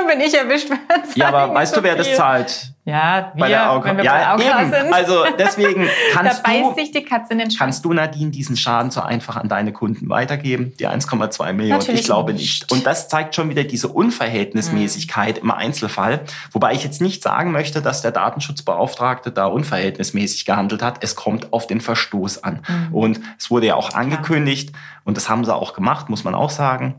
[0.06, 0.82] Wenn ich erwischt werde.
[1.14, 2.04] Ja, aber weißt so du, wer viel.
[2.04, 2.74] das zahlt?
[2.86, 3.88] Ja, wir, bei der Auge.
[3.88, 4.70] wenn wir ja, bei eben.
[4.70, 4.92] sind.
[4.92, 7.58] Also deswegen kannst da beißt sich die Katze in den Schwanz.
[7.58, 10.74] Kannst du, Nadine, diesen Schaden so einfach an deine Kunden weitergeben?
[10.78, 11.78] Die 1,2 Millionen?
[11.78, 12.70] Natürlich ich glaube nicht.
[12.70, 15.48] Und das zeigt schon wieder diese Unverhältnismäßigkeit mhm.
[15.48, 16.20] im Einzelfall.
[16.52, 21.02] Wobei ich jetzt nicht sagen möchte, dass der Datenschutzbeauftragte da unverhältnismäßig gehandelt hat.
[21.02, 22.60] Es kommt auf den Verstoß an.
[22.68, 22.94] Mhm.
[22.94, 24.72] Und es wurde ja auch angekündigt,
[25.04, 26.96] und das haben sie auch gemacht, muss man auch sagen,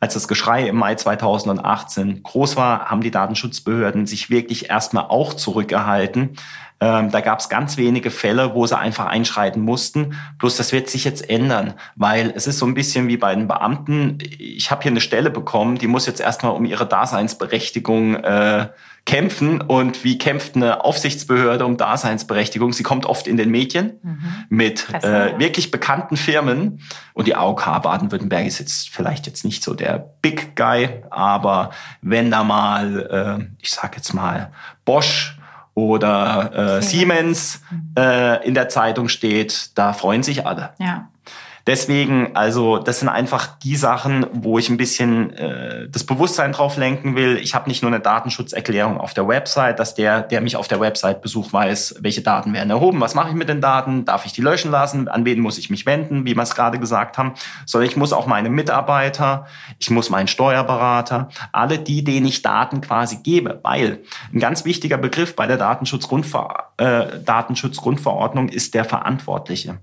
[0.00, 5.34] als das Geschrei im Mai 2018 groß war, haben die Datenschutzbehörden sich wirklich erstmal auch
[5.34, 6.36] zurückgehalten,
[6.80, 10.14] Ähm, da gab es ganz wenige Fälle, wo sie einfach einschreiten mussten.
[10.38, 13.48] Bloß das wird sich jetzt ändern, weil es ist so ein bisschen wie bei den
[13.48, 14.18] Beamten.
[14.38, 18.68] Ich habe hier eine Stelle bekommen, die muss jetzt erstmal um ihre Daseinsberechtigung äh,
[19.06, 19.60] kämpfen.
[19.60, 22.72] Und wie kämpft eine Aufsichtsbehörde um Daseinsberechtigung?
[22.72, 24.44] Sie kommt oft in den Medien mhm.
[24.48, 26.80] mit äh, wirklich bekannten Firmen.
[27.14, 31.70] Und die AOK Baden-Württemberg ist jetzt vielleicht jetzt nicht so der Big Guy, aber
[32.02, 34.52] wenn da mal, äh, ich sag jetzt mal,
[34.84, 35.37] Bosch
[35.78, 37.62] oder äh, Siemens
[37.96, 40.70] äh, in der Zeitung steht, da freuen sich alle.
[40.78, 41.08] Ja.
[41.68, 46.78] Deswegen, also das sind einfach die Sachen, wo ich ein bisschen äh, das Bewusstsein drauf
[46.78, 47.36] lenken will.
[47.36, 50.80] Ich habe nicht nur eine Datenschutzerklärung auf der Website, dass der, der mich auf der
[50.80, 54.32] Website besucht, weiß, welche Daten werden erhoben, was mache ich mit den Daten, darf ich
[54.32, 57.34] die löschen lassen, an wen muss ich mich wenden, wie wir es gerade gesagt haben,
[57.66, 59.44] sondern ich muss auch meine Mitarbeiter,
[59.78, 64.96] ich muss meinen Steuerberater, alle die, denen ich Daten quasi gebe, weil ein ganz wichtiger
[64.96, 69.80] Begriff bei der Datenschutzgrundver äh, Datenschutzgrundverordnung ist der Verantwortliche.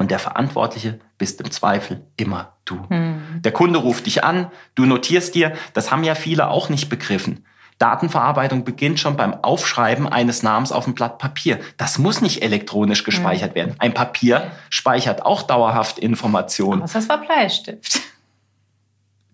[0.00, 2.76] Und der Verantwortliche bist im Zweifel immer du.
[2.88, 3.42] Mhm.
[3.42, 7.44] Der Kunde ruft dich an, du notierst dir, das haben ja viele auch nicht begriffen.
[7.76, 11.60] Datenverarbeitung beginnt schon beim Aufschreiben eines Namens auf ein Blatt Papier.
[11.76, 13.56] Das muss nicht elektronisch gespeichert mhm.
[13.56, 13.74] werden.
[13.78, 16.80] Ein Papier speichert auch dauerhaft Informationen.
[16.80, 18.00] Aber das war Bleistift.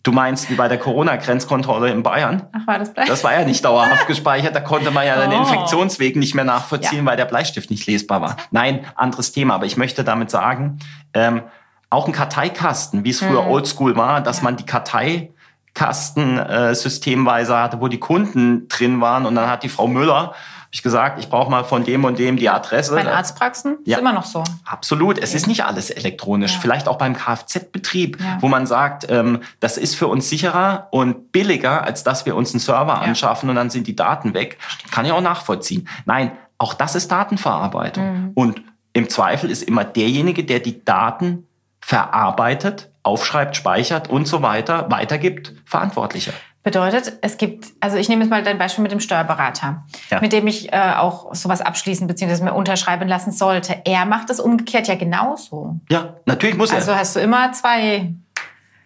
[0.06, 2.44] Du meinst wie bei der Corona-Grenzkontrolle in Bayern?
[2.52, 3.10] Ach, war das Bleistift?
[3.10, 4.54] Das war ja nicht dauerhaft gespeichert.
[4.54, 5.20] Da konnte man ja oh.
[5.20, 7.06] den Infektionsweg nicht mehr nachvollziehen, ja.
[7.06, 8.36] weil der Bleistift nicht lesbar war.
[8.52, 9.56] Nein, anderes Thema.
[9.56, 10.78] Aber ich möchte damit sagen,
[11.12, 11.42] ähm,
[11.90, 13.50] auch ein Karteikasten, wie es früher hm.
[13.50, 14.44] oldschool war, dass ja.
[14.44, 15.30] man die Kartei
[15.74, 20.34] Kasten äh, systemweise hatte, wo die Kunden drin waren und dann hat die Frau Müller
[20.76, 22.94] ich gesagt, ich brauche mal von dem und dem die Adresse.
[22.94, 23.96] Bei Arztpraxen ja.
[23.96, 24.44] ist immer noch so.
[24.66, 25.16] Absolut.
[25.16, 25.36] Es okay.
[25.38, 26.52] ist nicht alles elektronisch.
[26.52, 26.60] Ja.
[26.60, 28.36] Vielleicht auch beim Kfz-Betrieb, ja.
[28.40, 32.52] wo man sagt, ähm, das ist für uns sicherer und billiger, als dass wir uns
[32.52, 34.58] einen Server anschaffen und dann sind die Daten weg.
[34.90, 35.88] Kann ich auch nachvollziehen.
[36.04, 38.04] Nein, auch das ist Datenverarbeitung.
[38.04, 38.30] Mhm.
[38.34, 38.62] Und
[38.92, 41.46] im Zweifel ist immer derjenige, der die Daten
[41.80, 46.32] verarbeitet, aufschreibt, speichert und so weiter, weitergibt, verantwortlicher.
[46.66, 50.20] Bedeutet, es gibt, also ich nehme jetzt mal dein Beispiel mit dem Steuerberater, ja.
[50.20, 52.42] mit dem ich äh, auch sowas abschließen bzw.
[52.42, 53.82] mir unterschreiben lassen sollte.
[53.84, 55.78] Er macht das umgekehrt ja genauso.
[55.88, 56.78] Ja, natürlich muss er.
[56.78, 58.12] Also hast du immer zwei.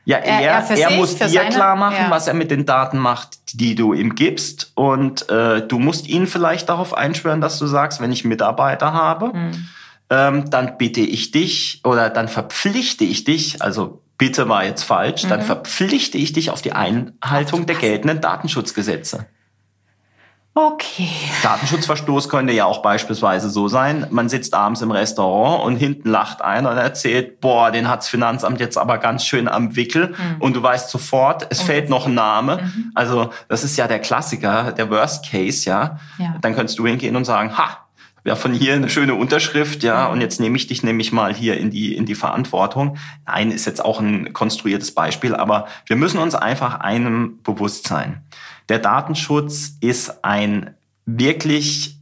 [0.04, 2.10] Ja, er, er, er, er muss dir seine, klar machen, ja.
[2.10, 4.72] was er mit den Daten macht, die du ihm gibst.
[4.74, 9.32] Und äh, du musst ihn vielleicht darauf einschwören, dass du sagst, wenn ich Mitarbeiter habe,
[9.32, 9.68] hm.
[10.10, 15.24] ähm, dann bitte ich dich oder dann verpflichte ich dich, also bitte war jetzt falsch,
[15.24, 15.30] mhm.
[15.30, 19.26] dann verpflichte ich dich auf die Einhaltung der geltenden Datenschutzgesetze.
[20.52, 21.08] Okay.
[21.42, 26.42] Datenschutzverstoß könnte ja auch beispielsweise so sein, man sitzt abends im Restaurant und hinten lacht
[26.42, 30.40] einer und erzählt, boah, den hat's Finanzamt jetzt aber ganz schön am Wickel mhm.
[30.40, 32.58] und du weißt sofort, es und fällt noch ein Name.
[32.62, 32.92] Mhm.
[32.94, 35.98] Also das ist ja der Klassiker, der Worst Case, ja.
[36.18, 36.34] ja.
[36.42, 37.86] Dann könntest du hingehen und sagen, ha,
[38.24, 41.58] ja, von hier eine schöne Unterschrift, ja, und jetzt nehme ich dich nämlich mal hier
[41.58, 42.96] in die, in die Verantwortung.
[43.26, 48.22] Nein, ist jetzt auch ein konstruiertes Beispiel, aber wir müssen uns einfach einem bewusst sein.
[48.68, 50.74] Der Datenschutz ist ein
[51.06, 51.96] wirklich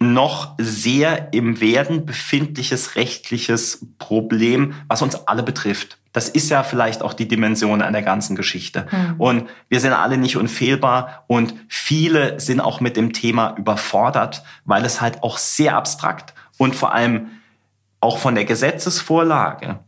[0.00, 5.97] noch sehr im Werden befindliches rechtliches Problem, was uns alle betrifft.
[6.12, 8.86] Das ist ja vielleicht auch die Dimension an der ganzen Geschichte.
[8.90, 9.14] Mhm.
[9.18, 14.84] Und wir sind alle nicht unfehlbar und viele sind auch mit dem Thema überfordert, weil
[14.84, 17.28] es halt auch sehr abstrakt und vor allem
[18.00, 19.80] auch von der Gesetzesvorlage,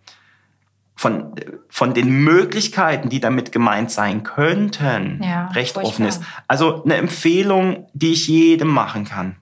[0.94, 1.35] von,
[1.68, 6.22] von den Möglichkeiten, die damit gemeint sein könnten, ja, recht offen ist.
[6.48, 9.37] Also eine Empfehlung, die ich jedem machen kann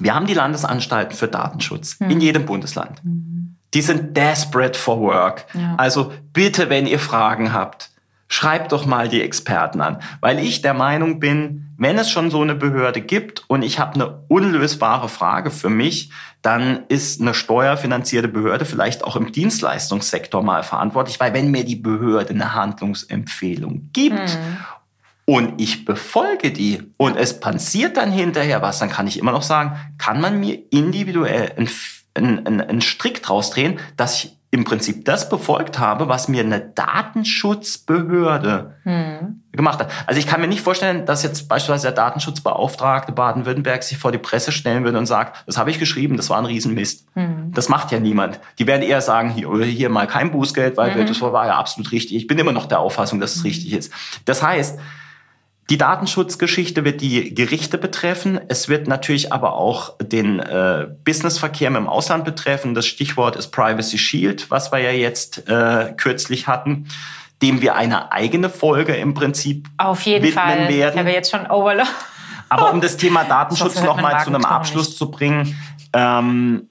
[0.00, 2.10] wir haben die Landesanstalten für Datenschutz mhm.
[2.10, 3.04] in jedem Bundesland.
[3.04, 3.39] Mhm.
[3.74, 5.46] Die sind desperate for work.
[5.54, 5.74] Ja.
[5.76, 7.90] Also bitte, wenn ihr Fragen habt,
[8.28, 12.42] schreibt doch mal die Experten an, weil ich der Meinung bin, wenn es schon so
[12.42, 16.10] eine Behörde gibt und ich habe eine unlösbare Frage für mich,
[16.42, 21.76] dann ist eine steuerfinanzierte Behörde vielleicht auch im Dienstleistungssektor mal verantwortlich, weil wenn mir die
[21.76, 24.58] Behörde eine Handlungsempfehlung gibt mhm
[25.30, 29.44] und ich befolge die und es passiert dann hinterher was, dann kann ich immer noch
[29.44, 31.52] sagen, kann man mir individuell
[32.14, 36.42] einen, einen, einen Strick draus drehen, dass ich im Prinzip das befolgt habe, was mir
[36.42, 39.44] eine Datenschutzbehörde hm.
[39.52, 39.92] gemacht hat.
[40.06, 44.18] Also ich kann mir nicht vorstellen, dass jetzt beispielsweise der Datenschutzbeauftragte Baden-Württemberg sich vor die
[44.18, 47.06] Presse stellen würde und sagt, das habe ich geschrieben, das war ein Riesenmist.
[47.14, 47.52] Hm.
[47.52, 48.40] Das macht ja niemand.
[48.58, 51.06] Die werden eher sagen, hier, hier mal kein Bußgeld, weil mhm.
[51.06, 52.16] das war ja absolut richtig.
[52.16, 53.50] Ich bin immer noch der Auffassung, dass es mhm.
[53.50, 53.92] richtig ist.
[54.24, 54.80] Das heißt,
[55.70, 58.40] die Datenschutzgeschichte wird die Gerichte betreffen.
[58.48, 62.74] Es wird natürlich aber auch den äh, Businessverkehr mit dem Ausland betreffen.
[62.74, 66.88] Das Stichwort ist Privacy Shield, was wir ja jetzt äh, kürzlich hatten,
[67.40, 70.68] dem wir eine eigene Folge im Prinzip Auf jeden widmen Fall.
[70.68, 70.94] werden.
[70.94, 71.88] Ich habe jetzt schon Overload.
[72.48, 74.98] Aber um das Thema Datenschutz nochmal zu einem Abschluss nicht.
[74.98, 75.56] zu bringen,
[75.92, 76.68] ähm,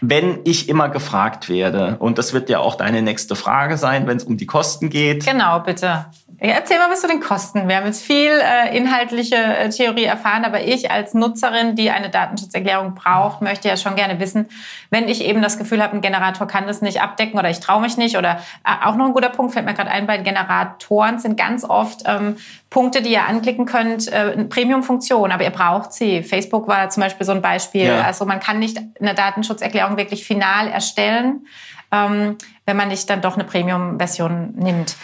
[0.00, 4.16] wenn ich immer gefragt werde, und das wird ja auch deine nächste Frage sein, wenn
[4.16, 5.24] es um die Kosten geht.
[5.24, 6.06] Genau, bitte.
[6.38, 7.66] Ja, erzähl mal was zu den Kosten.
[7.66, 12.10] Wir haben jetzt viel äh, inhaltliche äh, Theorie erfahren, aber ich als Nutzerin, die eine
[12.10, 14.46] Datenschutzerklärung braucht, möchte ja schon gerne wissen,
[14.90, 17.80] wenn ich eben das Gefühl habe, ein Generator kann das nicht abdecken oder ich traue
[17.80, 21.18] mich nicht oder äh, auch noch ein guter Punkt fällt mir gerade ein, bei Generatoren
[21.18, 22.36] sind ganz oft ähm,
[22.68, 26.22] Punkte, die ihr anklicken könnt, äh, Premium-Funktion, aber ihr braucht sie.
[26.22, 27.86] Facebook war zum Beispiel so ein Beispiel.
[27.86, 28.02] Ja.
[28.02, 31.46] Also man kann nicht eine Datenschutzerklärung wirklich final erstellen,
[31.90, 34.96] ähm, wenn man nicht dann doch eine Premium-Version nimmt.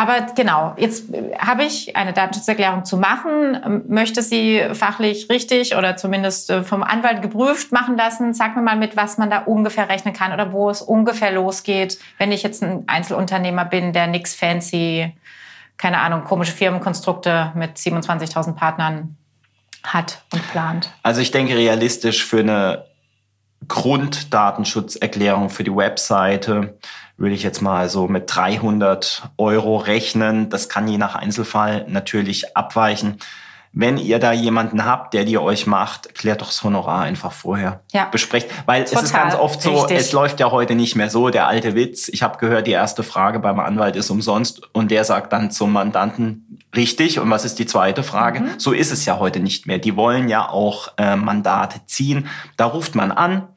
[0.00, 6.48] Aber genau, jetzt habe ich eine Datenschutzerklärung zu machen, möchte sie fachlich richtig oder zumindest
[6.48, 8.32] äh, vom Anwalt geprüft machen lassen.
[8.32, 11.98] Sag mir mal mit, was man da ungefähr rechnen kann oder wo es ungefähr losgeht,
[12.16, 15.12] wenn ich jetzt ein Einzelunternehmer bin, der nix fancy,
[15.76, 19.18] keine Ahnung, komische Firmenkonstrukte mit 27.000 Partnern
[19.84, 20.88] hat und plant.
[21.02, 22.86] Also ich denke realistisch für eine
[23.68, 26.78] Grunddatenschutzerklärung für die Webseite
[27.16, 30.48] würde ich jetzt mal so mit 300 Euro rechnen.
[30.48, 33.18] Das kann je nach Einzelfall natürlich abweichen.
[33.72, 37.82] Wenn ihr da jemanden habt, der die euch macht, klärt doch das Honorar einfach vorher.
[37.92, 38.06] Ja.
[38.06, 38.98] Besprecht, weil Total.
[38.98, 39.98] es ist ganz oft so, Richtig.
[39.98, 42.08] es läuft ja heute nicht mehr so, der alte Witz.
[42.08, 45.72] Ich habe gehört, die erste Frage beim Anwalt ist umsonst und der sagt dann zum
[45.72, 47.20] Mandanten richtig.
[47.20, 48.40] Und was ist die zweite Frage?
[48.40, 48.50] Mhm.
[48.58, 49.78] So ist es ja heute nicht mehr.
[49.78, 52.28] Die wollen ja auch äh, Mandate ziehen.
[52.56, 53.48] Da ruft man an,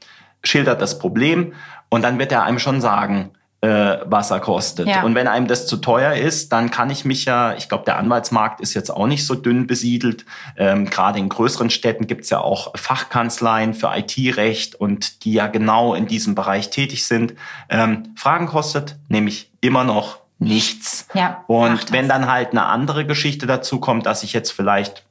[0.43, 1.53] schildert das Problem
[1.89, 3.32] und dann wird er einem schon sagen,
[3.63, 4.89] äh, Wasser kostet.
[4.89, 5.03] Ja.
[5.03, 7.97] Und wenn einem das zu teuer ist, dann kann ich mich ja, ich glaube, der
[7.97, 10.25] Anwaltsmarkt ist jetzt auch nicht so dünn besiedelt.
[10.58, 15.93] Ähm, Gerade in größeren Städten gibt's ja auch Fachkanzleien für IT-Recht und die ja genau
[15.93, 17.36] in diesem Bereich tätig sind.
[17.69, 21.08] Ähm, Fragen kostet nämlich immer noch nichts.
[21.13, 25.06] Ja, und wenn dann halt eine andere Geschichte dazu kommt, dass ich jetzt vielleicht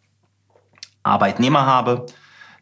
[1.03, 2.05] Arbeitnehmer habe,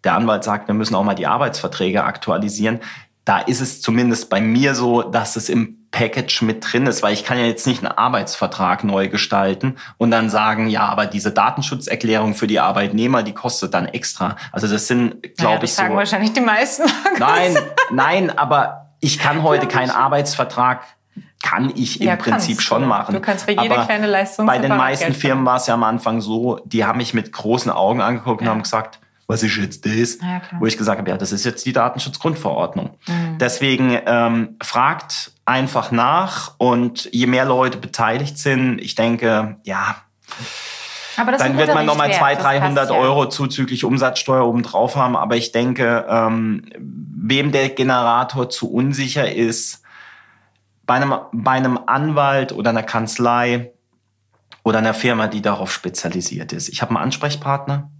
[0.04, 2.80] der Anwalt sagt, wir müssen auch mal die Arbeitsverträge aktualisieren.
[3.24, 7.12] Da ist es zumindest bei mir so, dass es im Package mit drin ist, weil
[7.12, 11.32] ich kann ja jetzt nicht einen Arbeitsvertrag neu gestalten und dann sagen, ja, aber diese
[11.32, 14.36] Datenschutzerklärung für die Arbeitnehmer, die kostet dann extra.
[14.52, 15.82] Also das sind, glaube naja, ich, so.
[15.82, 16.84] sagen wahrscheinlich die meisten.
[17.18, 17.56] Nein,
[17.90, 20.84] nein, aber ich kann heute keinen Arbeitsvertrag
[21.42, 23.14] kann ich im ja, Prinzip kannst, schon machen.
[23.14, 24.46] Du kannst für jede Aber kleine Leistung.
[24.46, 27.72] Bei den meisten Firmen war es ja am Anfang so, die haben mich mit großen
[27.72, 28.48] Augen angeguckt ja.
[28.48, 29.00] und haben gesagt,
[29.30, 30.18] was ist jetzt das?
[30.20, 32.98] Ja, Wo ich gesagt habe, ja, das ist jetzt die Datenschutzgrundverordnung.
[33.06, 33.38] Mhm.
[33.38, 39.96] Deswegen ähm, fragt einfach nach und je mehr Leute beteiligt sind, ich denke, ja,
[41.16, 45.16] dann wird man nochmal 200, 300 Euro zuzüglich Umsatzsteuer obendrauf haben.
[45.16, 49.82] Aber ich denke, ähm, wem der Generator zu unsicher ist,
[50.86, 53.70] bei einem, bei einem Anwalt oder einer Kanzlei
[54.64, 56.68] oder einer Firma, die darauf spezialisiert ist.
[56.68, 57.90] Ich habe einen Ansprechpartner,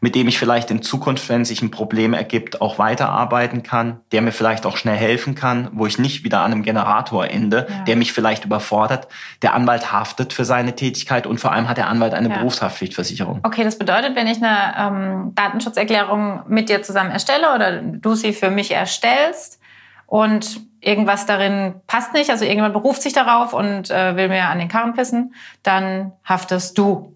[0.00, 4.22] mit dem ich vielleicht in Zukunft, wenn sich ein Problem ergibt, auch weiterarbeiten kann, der
[4.22, 7.84] mir vielleicht auch schnell helfen kann, wo ich nicht wieder an einem Generator ende, ja.
[7.84, 9.08] der mich vielleicht überfordert.
[9.42, 12.38] Der Anwalt haftet für seine Tätigkeit und vor allem hat der Anwalt eine ja.
[12.38, 13.40] Berufshaftpflichtversicherung.
[13.42, 18.32] Okay, das bedeutet, wenn ich eine ähm, Datenschutzerklärung mit dir zusammen erstelle oder du sie
[18.32, 19.60] für mich erstellst
[20.06, 24.58] und irgendwas darin passt nicht, also irgendjemand beruft sich darauf und äh, will mir an
[24.58, 27.14] den Karren pissen, dann haftest du.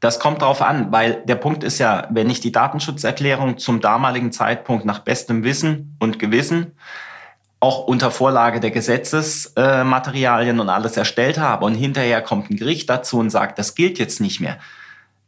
[0.00, 4.30] Das kommt darauf an, weil der Punkt ist ja, wenn ich die Datenschutzerklärung zum damaligen
[4.30, 6.72] Zeitpunkt nach bestem Wissen und Gewissen
[7.60, 12.90] auch unter Vorlage der Gesetzesmaterialien äh, und alles erstellt habe und hinterher kommt ein Gericht
[12.90, 14.58] dazu und sagt, das gilt jetzt nicht mehr.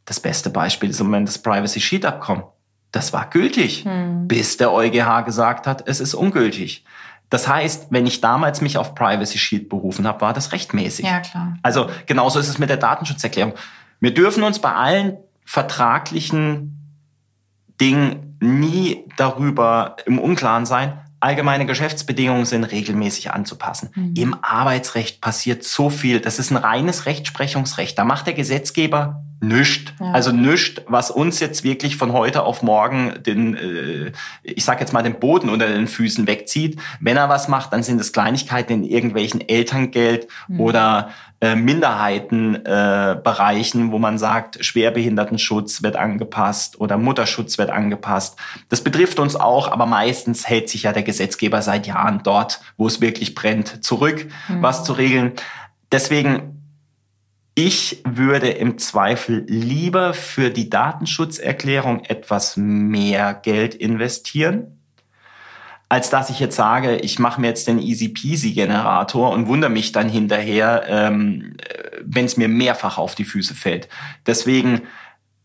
[0.05, 2.45] Das beste Beispiel ist im Moment das Privacy Sheet Abkommen.
[2.93, 4.29] Das war gültig, hm.
[4.29, 6.85] bis der EuGH gesagt hat, es ist ungültig.
[7.31, 11.05] Das heißt, wenn ich damals mich auf Privacy Shield berufen habe, war das rechtmäßig.
[11.05, 11.59] Ja, klar.
[11.63, 13.53] Also genauso ist es mit der Datenschutzerklärung.
[14.01, 16.97] Wir dürfen uns bei allen vertraglichen
[17.81, 21.01] Dingen nie darüber im Unklaren sein.
[21.21, 23.91] Allgemeine Geschäftsbedingungen sind regelmäßig anzupassen.
[23.95, 24.15] Mhm.
[24.17, 26.21] Im Arbeitsrecht passiert so viel.
[26.21, 27.99] Das ist ein reines Rechtsprechungsrecht.
[27.99, 29.95] Da macht der Gesetzgeber Nüscht.
[30.01, 30.13] Ja.
[30.13, 34.93] Also nüscht, was uns jetzt wirklich von heute auf morgen den, äh, ich sag jetzt
[34.93, 36.81] mal, den Boden unter den Füßen wegzieht.
[37.01, 40.61] Wenn er was macht, dann sind es Kleinigkeiten in irgendwelchen Elterngeld mhm.
[40.61, 48.37] oder äh, Minderheitenbereichen, äh, wo man sagt, Schwerbehindertenschutz wird angepasst oder Mutterschutz wird angepasst.
[48.71, 52.89] Das betrifft uns auch, aber meistens hält sich ja der Gesetzgeber seit Jahren dort, wo
[52.89, 54.63] es wirklich brennt, zurück, mhm.
[54.63, 55.35] was zu regeln.
[55.93, 56.58] Deswegen
[57.59, 64.79] ich würde im Zweifel lieber für die Datenschutzerklärung etwas mehr Geld investieren,
[65.89, 69.73] als dass ich jetzt sage, ich mache mir jetzt den Easy Peasy Generator und wundere
[69.73, 71.57] mich dann hinterher, ähm,
[72.01, 73.89] wenn es mir mehrfach auf die Füße fällt.
[74.25, 74.83] Deswegen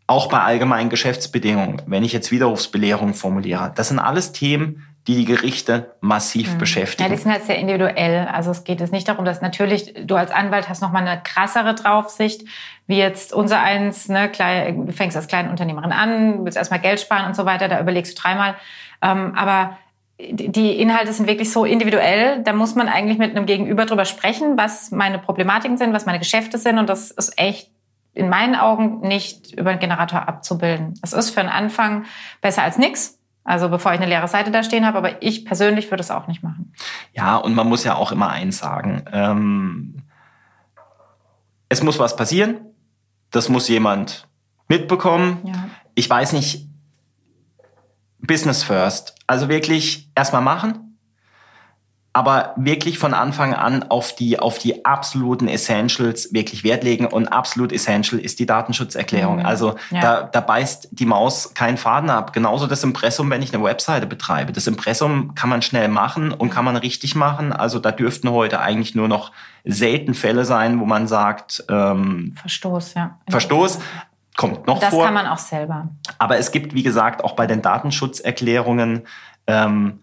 [0.05, 5.25] auch bei allgemeinen Geschäftsbedingungen, wenn ich jetzt Widerrufsbelehrung formuliere, das sind alles Themen, die die
[5.25, 6.57] Gerichte massiv mhm.
[6.59, 7.09] beschäftigen.
[7.09, 8.27] Ja, die sind halt sehr individuell.
[8.31, 11.75] Also es geht jetzt nicht darum, dass natürlich du als Anwalt hast nochmal eine krassere
[11.75, 12.43] Draufsicht,
[12.87, 17.01] wie jetzt unser eins, ne, klein, du fängst als kleine Unternehmerin an, willst erstmal Geld
[17.01, 18.55] sparen und so weiter, da überlegst du dreimal.
[19.01, 19.77] Ähm, aber
[20.19, 24.57] die Inhalte sind wirklich so individuell, da muss man eigentlich mit einem Gegenüber drüber sprechen,
[24.57, 27.69] was meine Problematiken sind, was meine Geschäfte sind und das ist echt
[28.13, 30.93] in meinen Augen nicht über einen Generator abzubilden.
[31.01, 32.05] Es ist für einen Anfang
[32.41, 35.91] besser als nichts also bevor ich eine leere Seite da stehen habe, aber ich persönlich
[35.91, 36.73] würde es auch nicht machen.
[37.13, 39.03] Ja, und man muss ja auch immer eins sagen.
[39.11, 39.95] Ähm,
[41.69, 42.61] es muss was passieren.
[43.31, 44.27] Das muss jemand
[44.67, 45.39] mitbekommen.
[45.43, 45.69] Ja.
[45.95, 46.67] Ich weiß nicht,
[48.19, 49.15] Business first.
[49.27, 50.92] Also wirklich erstmal machen
[52.16, 57.07] aber wirklich von Anfang an auf die, auf die absoluten Essentials wirklich Wert legen.
[57.07, 59.39] Und absolut essential ist die Datenschutzerklärung.
[59.39, 59.45] Mhm.
[59.47, 60.01] Also ja.
[60.01, 62.32] da, da beißt die Maus keinen Faden ab.
[62.32, 64.53] Genauso das Impressum, wenn ich eine Webseite betreibe.
[64.53, 67.51] Das Impressum kann man schnell machen und kann man richtig machen.
[67.51, 69.32] Also da dürften heute eigentlich nur noch
[69.64, 73.18] selten Fälle sein, wo man sagt, ähm, Verstoß, ja.
[73.28, 73.80] Verstoß
[74.38, 74.99] kommt noch das vor.
[74.99, 75.88] Das kann man auch selber.
[76.20, 79.07] Aber es gibt, wie gesagt, auch bei den Datenschutzerklärungen
[79.47, 80.02] ähm,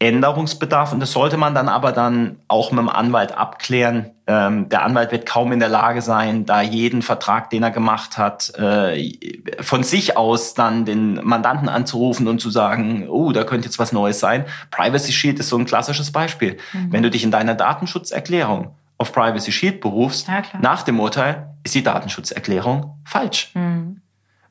[0.00, 4.10] Änderungsbedarf und das sollte man dann aber dann auch mit dem Anwalt abklären.
[4.28, 8.16] Ähm, der Anwalt wird kaum in der Lage sein, da jeden Vertrag, den er gemacht
[8.16, 9.12] hat, äh,
[9.60, 13.90] von sich aus dann den Mandanten anzurufen und zu sagen, oh, da könnte jetzt was
[13.90, 14.44] Neues sein.
[14.70, 16.58] Privacy Shield ist so ein klassisches Beispiel.
[16.72, 16.92] Mhm.
[16.92, 21.74] Wenn du dich in deiner Datenschutzerklärung auf Privacy Shield berufst, ja, nach dem Urteil ist
[21.74, 23.50] die Datenschutzerklärung falsch.
[23.54, 24.00] Mhm.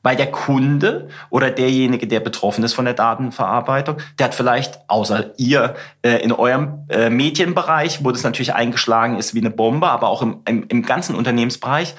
[0.02, 5.38] Weil der Kunde oder derjenige, der betroffen ist von der Datenverarbeitung, der hat vielleicht außer
[5.38, 10.08] ihr äh, in eurem äh, Medienbereich, wo das natürlich eingeschlagen ist wie eine Bombe, aber
[10.08, 11.94] auch im, im, im ganzen Unternehmensbereich,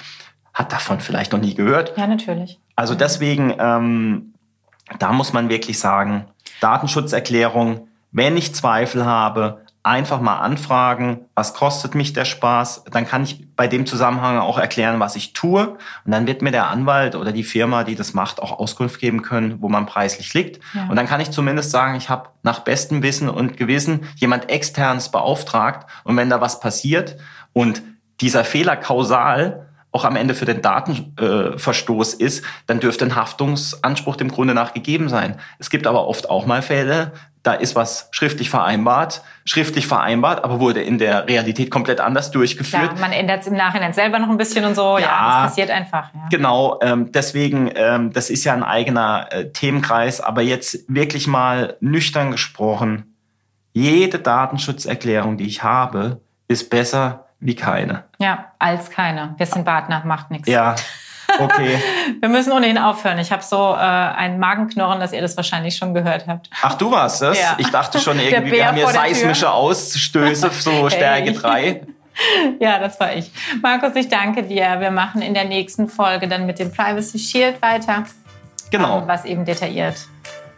[0.53, 1.93] hat davon vielleicht noch nie gehört.
[1.97, 2.59] Ja, natürlich.
[2.75, 4.33] Also deswegen, ähm,
[4.97, 6.25] da muss man wirklich sagen,
[6.61, 12.83] Datenschutzerklärung, wenn ich Zweifel habe, einfach mal anfragen, was kostet mich der Spaß?
[12.91, 15.77] Dann kann ich bei dem Zusammenhang auch erklären, was ich tue.
[16.05, 19.21] Und dann wird mir der Anwalt oder die Firma, die das macht, auch Auskunft geben
[19.21, 20.59] können, wo man preislich liegt.
[20.73, 20.87] Ja.
[20.89, 25.09] Und dann kann ich zumindest sagen, ich habe nach bestem Wissen und Gewissen jemand externes
[25.09, 25.89] beauftragt.
[26.03, 27.17] Und wenn da was passiert
[27.53, 27.81] und
[28.19, 34.15] dieser Fehler kausal auch am Ende für den Datenverstoß äh, ist, dann dürfte ein Haftungsanspruch
[34.15, 35.39] dem Grunde nach gegeben sein.
[35.57, 37.11] Es gibt aber oft auch mal Fälle,
[37.43, 42.93] da ist was schriftlich vereinbart, schriftlich vereinbart, aber wurde in der Realität komplett anders durchgeführt.
[42.95, 44.97] Ja, man ändert es im Nachhinein selber noch ein bisschen und so.
[44.97, 46.13] Ja, ja das passiert einfach.
[46.13, 46.27] Ja.
[46.29, 51.77] Genau, ähm, deswegen, ähm, das ist ja ein eigener äh, Themenkreis, aber jetzt wirklich mal
[51.79, 53.15] nüchtern gesprochen,
[53.71, 58.03] jede Datenschutzerklärung, die ich habe, ist besser wie keine.
[58.19, 59.35] Ja, als keine.
[59.37, 60.49] Wir sind Partner, macht nichts.
[60.49, 60.75] Ja,
[61.37, 61.79] Okay.
[62.19, 63.19] Wir müssen ohnehin aufhören.
[63.19, 66.49] Ich habe so äh, ein Magenknurren, dass ihr das wahrscheinlich schon gehört habt.
[66.61, 67.39] Ach, du warst das?
[67.39, 67.55] Ja.
[67.57, 70.91] Ich dachte schon irgendwie, wir haben hier seismische Ausstöße, so hey.
[70.91, 71.81] Stärke 3.
[72.59, 73.31] Ja, das war ich.
[73.61, 74.81] Markus, ich danke dir.
[74.81, 78.03] Wir machen in der nächsten Folge dann mit dem Privacy Shield weiter.
[78.71, 78.99] Genau.
[78.99, 79.95] Ähm, was eben detailliert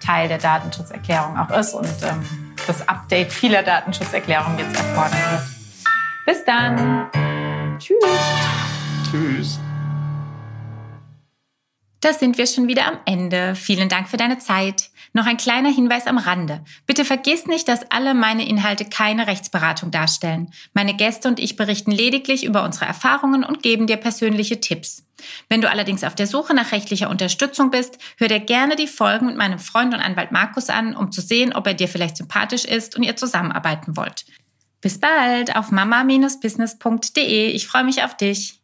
[0.04, 5.44] Teil der Datenschutzerklärung auch ist und ähm, das Update vieler Datenschutzerklärungen jetzt erfordern wird.
[6.26, 7.08] Bis dann.
[7.78, 8.00] Tschüss.
[9.10, 9.60] Tschüss.
[12.02, 13.54] Da sind wir schon wieder am Ende.
[13.54, 14.90] Vielen Dank für deine Zeit.
[15.14, 16.64] Noch ein kleiner Hinweis am Rande.
[16.88, 20.52] Bitte vergiss nicht, dass alle meine Inhalte keine Rechtsberatung darstellen.
[20.74, 25.06] Meine Gäste und ich berichten lediglich über unsere Erfahrungen und geben dir persönliche Tipps.
[25.48, 29.28] Wenn du allerdings auf der Suche nach rechtlicher Unterstützung bist, hör dir gerne die Folgen
[29.28, 32.66] mit meinem Freund und Anwalt Markus an, um zu sehen, ob er dir vielleicht sympathisch
[32.66, 34.26] ist und ihr zusammenarbeiten wollt.
[34.80, 37.52] Bis bald auf mama-business.de.
[37.52, 38.61] Ich freue mich auf dich.